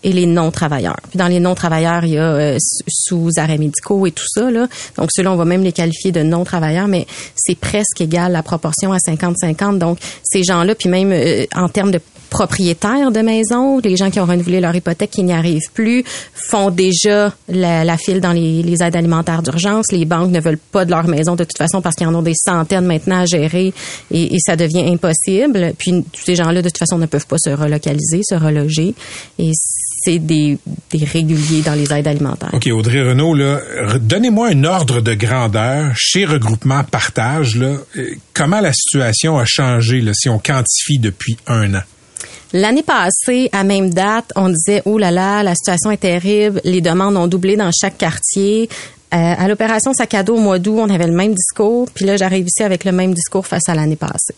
[0.03, 0.99] et les non-travailleurs.
[1.09, 4.51] Puis dans les non-travailleurs, il y a euh, sous arrêts médicaux et tout ça.
[4.51, 4.67] Là.
[4.97, 8.91] Donc ceux-là, on va même les qualifier de non-travailleurs, mais c'est presque égal la proportion
[8.91, 9.77] à 50-50.
[9.77, 14.19] Donc ces gens-là, puis même euh, en termes de propriétaires de maisons, les gens qui
[14.19, 18.61] ont renouvelé leur hypothèque, qui n'y arrivent plus, font déjà la, la file dans les,
[18.63, 19.91] les aides alimentaires d'urgence.
[19.91, 22.21] Les banques ne veulent pas de leur maison de toute façon parce qu'ils en ont
[22.21, 23.73] des centaines maintenant à gérer
[24.11, 25.28] et, et ça devient impossible.
[25.77, 28.93] Puis tous ces gens-là, de toute façon, ne peuvent pas se relocaliser, se reloger.
[29.37, 29.51] Et
[30.01, 30.57] c'est des,
[30.91, 32.51] des réguliers dans les aides alimentaires.
[32.53, 33.35] OK, Audrey Renault,
[33.99, 37.55] donnez-moi un ordre de grandeur chez Regroupement Partage.
[37.55, 41.81] Là, Euh, comment la situation a changé là, si on quantifie depuis un an?
[42.53, 46.81] L'année passée, à même date, on disait oh là là, la situation est terrible, les
[46.81, 48.69] demandes ont doublé dans chaque quartier.
[49.11, 52.05] Euh, à l'opération Sac à dos au mois d'août, on avait le même discours, puis
[52.05, 54.35] là j'arrive ici avec le même discours face à l'année passée.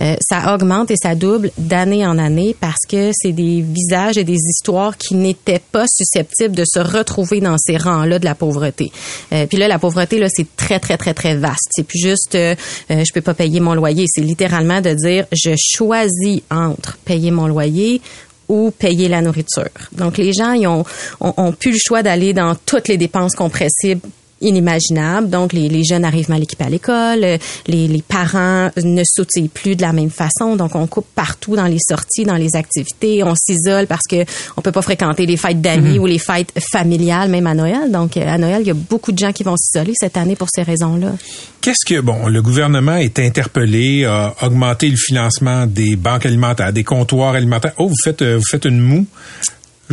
[0.00, 4.24] Euh, ça augmente et ça double d'année en année parce que c'est des visages et
[4.24, 8.92] des histoires qui n'étaient pas susceptibles de se retrouver dans ces rangs-là de la pauvreté.
[9.32, 11.70] Euh, puis là la pauvreté là c'est très très très très vaste.
[11.70, 12.54] C'est plus juste euh,
[12.90, 17.30] euh, je peux pas payer mon loyer, c'est littéralement de dire je choisis entre payer
[17.30, 18.00] mon loyer
[18.48, 19.70] ou payer la nourriture.
[19.92, 20.84] Donc les gens ils ont,
[21.20, 24.02] ont, ont plus le choix d'aller dans toutes les dépenses compressibles
[24.42, 25.30] inimaginables.
[25.30, 29.48] Donc, les, les jeunes arrivent mal équipés à l'école, euh, les, les parents ne s'outillent
[29.48, 30.56] plus de la même façon.
[30.56, 33.22] Donc, on coupe partout dans les sorties, dans les activités.
[33.24, 34.24] On s'isole parce que
[34.56, 37.90] on peut pas fréquenter les fêtes d'amis ou les fêtes familiales, même à Noël.
[37.90, 40.36] Donc, euh, à Noël, il y a beaucoup de gens qui vont s'isoler cette année
[40.36, 41.12] pour ces raisons-là.
[41.60, 46.84] Qu'est-ce que, bon, le gouvernement est interpellé, a augmenté le financement des banques alimentaires, des
[46.84, 47.74] comptoirs alimentaires.
[47.78, 49.06] Oh, vous faites, euh, vous faites une moue.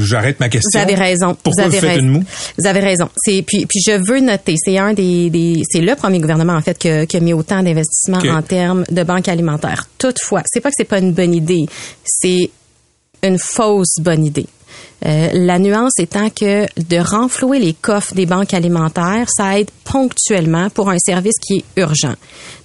[0.04, 0.80] J'arrête ma question.
[0.80, 1.36] Vous avez raison.
[1.41, 2.06] Pourquoi vous vous, avez faites raison.
[2.06, 2.24] une moue?
[2.58, 3.10] Vous avez raison.
[3.18, 6.62] C'est puis puis je veux noter, c'est un des, des c'est le premier gouvernement en
[6.62, 9.88] fait que- qui a mis autant d'investissements en termes de banque alimentaire.
[9.97, 11.66] Toutefois, c'est pas que c'est pas une bonne idée,
[12.04, 12.50] c'est
[13.24, 14.45] une fausse bonne idée.
[15.06, 20.70] Euh, la nuance étant que de renflouer les coffres des banques alimentaires, ça aide ponctuellement
[20.70, 22.14] pour un service qui est urgent.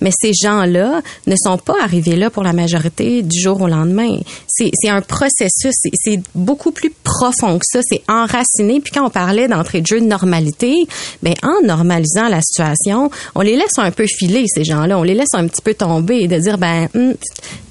[0.01, 4.19] Mais ces gens-là ne sont pas arrivés là pour la majorité du jour au lendemain.
[4.49, 8.81] C'est un processus, c'est- c'est beaucoup plus profond que ça, c'est enraciné.
[8.81, 10.75] Puis quand on parlait d'entrée de jeu de normalité,
[11.23, 15.15] ben en normalisant la situation, on les laisse un peu filer ces gens-là, on les
[15.15, 17.15] laisse un petit peu tomber et de dire ben hum,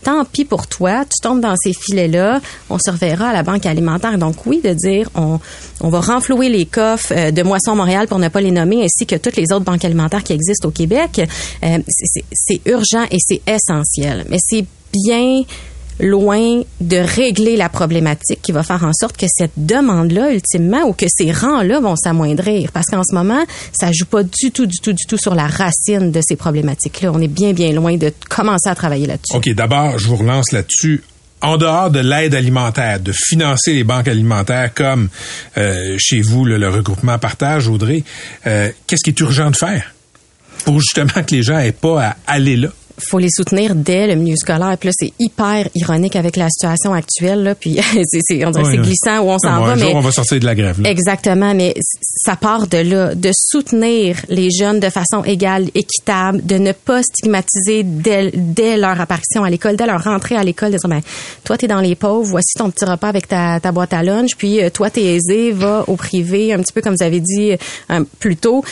[0.04, 3.66] tant pis pour toi, tu tombes dans ces filets-là, on se reverra à la banque
[3.66, 4.18] alimentaire.
[4.18, 5.40] Donc oui, de dire on,
[5.82, 9.06] on va renflouer les coffres euh, de Moisson Montréal pour ne pas les nommer, ainsi
[9.06, 11.22] que toutes les autres banques alimentaires qui existent au Québec,
[11.64, 14.26] euh, c'est- urgent et c'est essentiel.
[14.30, 15.42] Mais c'est bien
[16.00, 20.94] loin de régler la problématique qui va faire en sorte que cette demande-là, ultimement, ou
[20.94, 22.72] que ces rangs-là vont s'amoindrir.
[22.72, 25.46] Parce qu'en ce moment, ça joue pas du tout, du tout, du tout sur la
[25.48, 27.12] racine de ces problématiques-là.
[27.14, 29.36] On est bien, bien loin de commencer à travailler là-dessus.
[29.38, 31.04] OK, d'abord, je vous relance là-dessus.
[31.44, 35.10] En dehors de l'aide alimentaire, de financer les banques alimentaires comme
[35.58, 38.06] euh, chez vous, le, regroupement partage, Audrey,
[38.48, 39.94] euh, qu'est-ce qui est urgent de faire
[40.64, 42.70] pour justement que les gens aient pas à aller là?
[43.00, 44.76] Faut les soutenir dès le milieu scolaire.
[44.80, 47.44] Puis là, c'est hyper ironique avec la situation actuelle.
[47.44, 47.56] Là.
[47.56, 49.72] Puis c'est, c'est- on dirait que c'est glissant où on s'en Non, va.
[49.72, 50.82] un mais jour, on va sortir de la grève.
[50.82, 50.90] là.
[50.90, 56.56] Exactement, mais ça part de là, de soutenir les jeunes de façon égale, équitable, de
[56.58, 60.78] ne pas stigmatiser dès, dès leur apparition à l'école, dès leur rentrée à l'école, de
[60.78, 61.02] dire, ben,
[61.44, 64.36] toi, t'es dans les pauvres, voici ton petit repas avec ta, ta boîte à lunch,
[64.38, 67.52] puis euh, toi, t'es aisé, va au privé, un petit peu comme vous avez dit
[67.92, 68.64] euh, plus tôt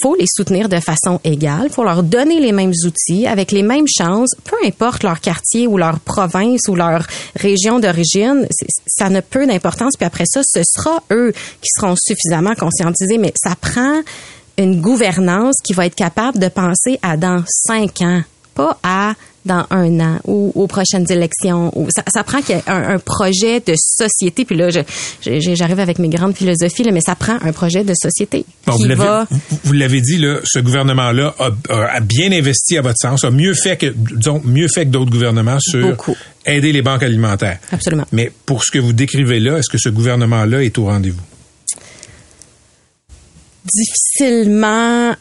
[0.00, 3.86] faut les soutenir de façon égale, faut leur donner les mêmes outils avec les mêmes
[3.88, 7.06] chances, peu importe leur quartier ou leur province ou leur
[7.36, 8.46] région d'origine,
[8.86, 9.94] ça n'a peu d'importance.
[9.96, 14.02] Puis après ça, ce sera eux qui seront suffisamment conscientisés, mais ça prend
[14.58, 18.22] une gouvernance qui va être capable de penser à dans cinq ans,
[18.54, 19.14] pas à
[19.44, 21.72] dans un an ou aux prochaines élections.
[21.78, 24.44] Ou ça, ça prend qu'il y ait un, un projet de société.
[24.44, 28.44] Puis là, j'arrive avec mes grandes philosophies, là, mais ça prend un projet de société
[28.66, 29.26] Bon, qui vous l'avez- va...
[29.30, 33.24] vous- vous l'avez dit, là, ce gouvernement-là a, a- a bien investi à votre sens,
[33.24, 36.14] a mieux fait que, disons, mieux fait que d'autres gouvernements sur Beaucoup.
[36.46, 37.58] aider les banques alimentaires.
[37.72, 38.04] Absolument.
[38.12, 41.20] Mais pour ce que vous décrivez là, est-ce que ce gouvernement-là est au rendez-vous?
[43.64, 45.14] difficilement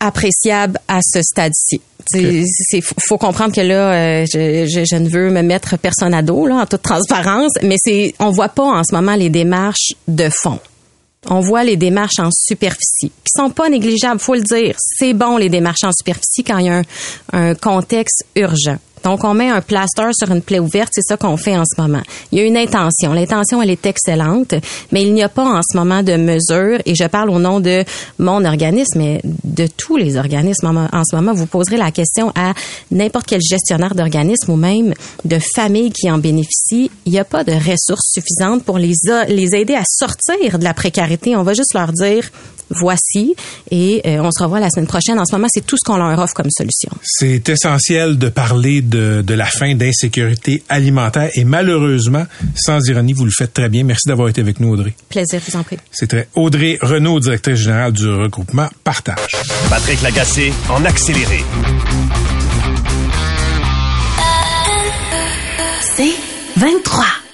[0.00, 1.80] appréciable à ce stade-ci.
[2.08, 3.92] C'est- faut comprendre que là,
[4.22, 7.52] euh, je, je, je ne veux me mettre personne à dos, là, en toute transparence,
[7.62, 10.58] mais c'est, on voit pas en ce moment les démarches de fond.
[11.28, 14.76] On voit les démarches en superficie, qui sont pas négligeables, faut le dire.
[14.78, 16.82] C'est bon les démarches en superficie quand il y a un,
[17.32, 18.76] un contexte urgent.
[19.06, 21.80] Donc, on met un plaster sur une plaie ouverte, c'est ça qu'on fait en ce
[21.80, 22.02] moment.
[22.32, 23.12] Il y a une intention.
[23.12, 24.52] L'intention, elle est excellente,
[24.90, 27.60] mais il n'y a pas en ce moment de mesures, et je parle au nom
[27.60, 27.84] de
[28.18, 31.34] mon organisme, mais de tous les organismes en, ce moment.
[31.34, 32.52] Vous poserez la question à
[32.90, 34.92] n'importe quel gestionnaire d'organisme ou même
[35.24, 36.90] de famille qui en bénéficie.
[37.04, 38.96] Il n'y a pas de ressources suffisantes pour les
[39.54, 41.36] aider à sortir de la précarité.
[41.36, 42.28] On va juste leur dire,
[42.70, 43.34] voici,
[43.70, 45.18] et euh, on se revoit la semaine prochaine.
[45.18, 46.90] En ce moment, c'est tout ce qu'on leur offre comme solution.
[47.02, 53.24] C'est essentiel de parler de, de la fin d'insécurité alimentaire et malheureusement, sans ironie, vous
[53.24, 53.84] le faites très bien.
[53.84, 54.94] Merci d'avoir été avec nous, Audrey.
[55.08, 55.78] Plaisir, je vous en prie.
[55.90, 59.32] C'était Audrey Renaud, directrice générale du regroupement Partage.
[59.70, 61.44] Patrick Lagacé en accéléré.
[65.96, 66.14] C'est
[66.56, 67.25] 23.